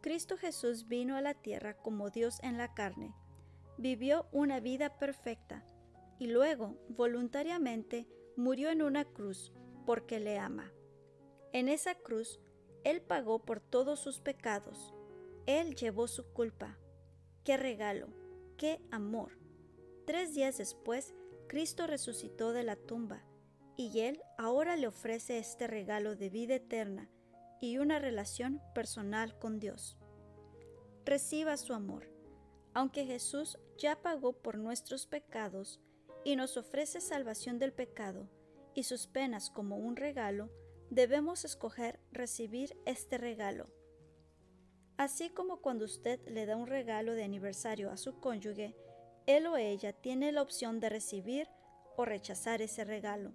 Cristo 0.00 0.36
Jesús 0.36 0.88
vino 0.88 1.16
a 1.16 1.20
la 1.20 1.34
tierra 1.34 1.74
como 1.74 2.10
Dios 2.10 2.38
en 2.42 2.58
la 2.58 2.74
carne, 2.74 3.14
vivió 3.78 4.26
una 4.32 4.60
vida 4.60 4.98
perfecta, 4.98 5.64
y 6.18 6.28
luego 6.28 6.76
voluntariamente 6.88 8.08
murió 8.36 8.70
en 8.70 8.82
una 8.82 9.04
cruz 9.04 9.52
porque 9.84 10.20
le 10.20 10.38
ama. 10.38 10.72
En 11.52 11.68
esa 11.68 11.94
cruz, 11.94 12.40
Él 12.84 13.00
pagó 13.00 13.38
por 13.44 13.60
todos 13.60 14.00
sus 14.00 14.20
pecados. 14.20 14.94
Él 15.46 15.74
llevó 15.74 16.08
su 16.08 16.24
culpa. 16.32 16.78
¡Qué 17.44 17.56
regalo! 17.56 18.08
¡Qué 18.56 18.80
amor! 18.90 19.38
Tres 20.06 20.34
días 20.34 20.58
después, 20.58 21.14
Cristo 21.48 21.86
resucitó 21.86 22.52
de 22.52 22.62
la 22.62 22.76
tumba 22.76 23.24
y 23.76 24.00
Él 24.00 24.22
ahora 24.38 24.76
le 24.76 24.86
ofrece 24.86 25.38
este 25.38 25.66
regalo 25.66 26.16
de 26.16 26.30
vida 26.30 26.54
eterna 26.54 27.10
y 27.60 27.78
una 27.78 27.98
relación 27.98 28.60
personal 28.74 29.38
con 29.38 29.58
Dios. 29.60 29.96
Reciba 31.04 31.56
su 31.56 31.72
amor. 31.72 32.10
Aunque 32.74 33.06
Jesús 33.06 33.58
ya 33.78 34.02
pagó 34.02 34.32
por 34.32 34.58
nuestros 34.58 35.06
pecados 35.06 35.80
y 36.24 36.36
nos 36.36 36.56
ofrece 36.56 37.00
salvación 37.00 37.58
del 37.58 37.72
pecado 37.72 38.28
y 38.74 38.82
sus 38.82 39.06
penas 39.06 39.50
como 39.50 39.78
un 39.78 39.96
regalo, 39.96 40.50
debemos 40.90 41.44
escoger 41.44 41.98
recibir 42.12 42.76
este 42.84 43.18
regalo. 43.18 43.66
Así 44.98 45.30
como 45.30 45.60
cuando 45.60 45.84
usted 45.84 46.20
le 46.28 46.46
da 46.46 46.56
un 46.56 46.66
regalo 46.66 47.14
de 47.14 47.24
aniversario 47.24 47.90
a 47.90 47.96
su 47.96 48.20
cónyuge, 48.20 48.76
él 49.26 49.46
o 49.46 49.56
ella 49.56 49.92
tiene 49.92 50.30
la 50.32 50.42
opción 50.42 50.78
de 50.78 50.88
recibir 50.88 51.48
o 51.96 52.04
rechazar 52.04 52.62
ese 52.62 52.84
regalo. 52.84 53.32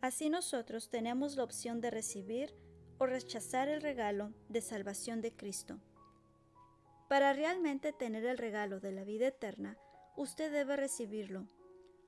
Así 0.00 0.28
nosotros 0.28 0.90
tenemos 0.90 1.36
la 1.36 1.44
opción 1.44 1.80
de 1.80 1.90
recibir 1.90 2.54
o 2.98 3.06
rechazar 3.06 3.68
el 3.68 3.80
regalo 3.80 4.32
de 4.48 4.60
salvación 4.60 5.20
de 5.20 5.34
Cristo. 5.34 5.78
Para 7.08 7.32
realmente 7.34 7.92
tener 7.92 8.24
el 8.24 8.38
regalo 8.38 8.80
de 8.80 8.92
la 8.92 9.04
vida 9.04 9.28
eterna, 9.28 9.76
usted 10.16 10.50
debe 10.50 10.76
recibirlo. 10.76 11.46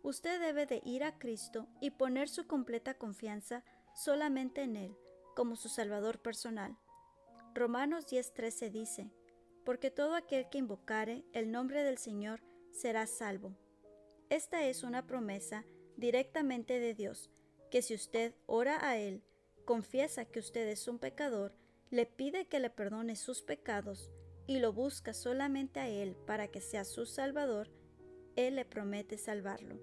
Usted 0.02 0.40
debe 0.40 0.66
de 0.66 0.80
ir 0.84 1.04
a 1.04 1.18
Cristo 1.18 1.68
y 1.80 1.90
poner 1.90 2.28
su 2.28 2.46
completa 2.46 2.94
confianza 2.94 3.62
solamente 3.94 4.62
en 4.62 4.76
Él, 4.76 4.96
como 5.34 5.56
su 5.56 5.68
Salvador 5.68 6.20
personal. 6.20 6.76
Romanos 7.54 8.06
10:13 8.06 8.70
dice, 8.70 9.10
porque 9.64 9.90
todo 9.90 10.14
aquel 10.14 10.48
que 10.48 10.58
invocare 10.58 11.24
el 11.32 11.50
nombre 11.50 11.82
del 11.82 11.98
Señor 11.98 12.40
será 12.70 13.06
salvo. 13.06 13.56
Esta 14.30 14.64
es 14.64 14.82
una 14.82 15.06
promesa 15.06 15.64
directamente 15.96 16.78
de 16.78 16.94
Dios, 16.94 17.30
que 17.70 17.82
si 17.82 17.94
usted 17.94 18.34
ora 18.46 18.78
a 18.86 18.96
Él, 18.96 19.22
confiesa 19.64 20.24
que 20.24 20.38
usted 20.38 20.68
es 20.68 20.88
un 20.88 20.98
pecador, 20.98 21.54
le 21.90 22.06
pide 22.06 22.46
que 22.46 22.60
le 22.60 22.70
perdone 22.70 23.16
sus 23.16 23.42
pecados 23.42 24.10
y 24.46 24.58
lo 24.58 24.72
busca 24.72 25.12
solamente 25.12 25.80
a 25.80 25.88
Él 25.88 26.16
para 26.26 26.48
que 26.48 26.60
sea 26.60 26.84
su 26.84 27.06
Salvador, 27.06 27.70
Él 28.36 28.56
le 28.56 28.64
promete 28.64 29.18
salvarlo. 29.18 29.80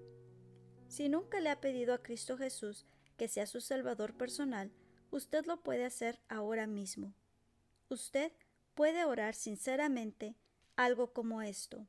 Si 0.88 1.08
nunca 1.08 1.40
le 1.40 1.50
ha 1.50 1.60
pedido 1.60 1.92
a 1.94 2.02
Cristo 2.02 2.36
Jesús 2.38 2.86
que 3.16 3.28
sea 3.28 3.46
su 3.46 3.60
Salvador 3.60 4.16
personal, 4.16 4.72
usted 5.10 5.44
lo 5.46 5.62
puede 5.62 5.84
hacer 5.84 6.20
ahora 6.28 6.66
mismo. 6.66 7.14
Usted 7.88 8.32
puede 8.74 9.04
orar 9.04 9.34
sinceramente 9.34 10.36
algo 10.76 11.12
como 11.12 11.42
esto. 11.42 11.86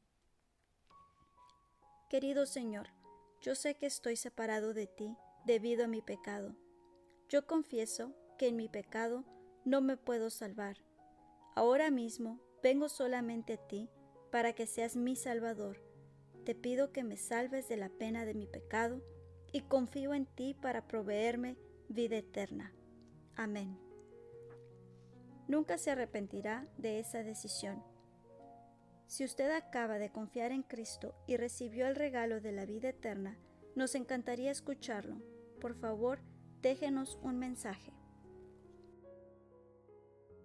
Querido 2.10 2.46
Señor, 2.46 2.90
yo 3.42 3.56
sé 3.56 3.76
que 3.76 3.86
estoy 3.86 4.16
separado 4.16 4.74
de 4.74 4.88
ti 4.88 5.16
debido 5.46 5.86
a 5.86 5.88
mi 5.88 6.02
pecado. 6.02 6.56
Yo 7.30 7.48
confieso 7.48 8.14
que 8.38 8.48
en 8.48 8.56
mi 8.56 8.70
pecado 8.70 9.24
no 9.66 9.82
me 9.82 9.98
puedo 9.98 10.30
salvar. 10.30 10.78
Ahora 11.56 11.90
mismo 11.90 12.40
vengo 12.66 12.90
solamente 12.90 13.54
a 13.54 13.58
ti 13.58 13.92
para 14.32 14.54
que 14.54 14.66
seas 14.66 14.96
mi 14.96 15.16
Salvador. 15.16 15.84
Te 16.46 16.56
pido 16.56 16.92
que 16.92 17.04
me 17.04 17.16
salves 17.16 17.70
de 17.70 17.78
la 17.78 17.90
pena 17.90 18.26
de 18.26 18.34
mi 18.34 18.48
pecado 18.48 19.04
y 19.52 19.62
confío 19.62 20.16
en 20.16 20.26
ti 20.26 20.56
para 20.56 20.88
proveerme 20.88 21.60
vida 21.90 22.18
eterna. 22.18 22.74
Amén. 23.36 23.78
Nunca 25.48 25.78
se 25.78 25.92
arrepentirá 25.92 26.68
de 26.80 26.98
esa 26.98 27.22
decisión. 27.22 27.84
Si 29.06 29.24
usted 29.24 29.52
acaba 29.52 30.00
de 30.00 30.12
confiar 30.12 30.52
en 30.52 30.64
Cristo 30.64 31.14
y 31.28 31.38
recibió 31.38 31.86
el 31.86 31.96
regalo 31.96 32.42
de 32.42 32.52
la 32.52 32.66
vida 32.66 32.90
eterna, 32.90 33.38
nos 33.76 33.94
encantaría 33.94 34.50
escucharlo. 34.50 35.22
Por 35.62 35.76
favor, 35.76 36.20
déjenos 36.64 37.20
un 37.22 37.38
mensaje. 37.38 37.95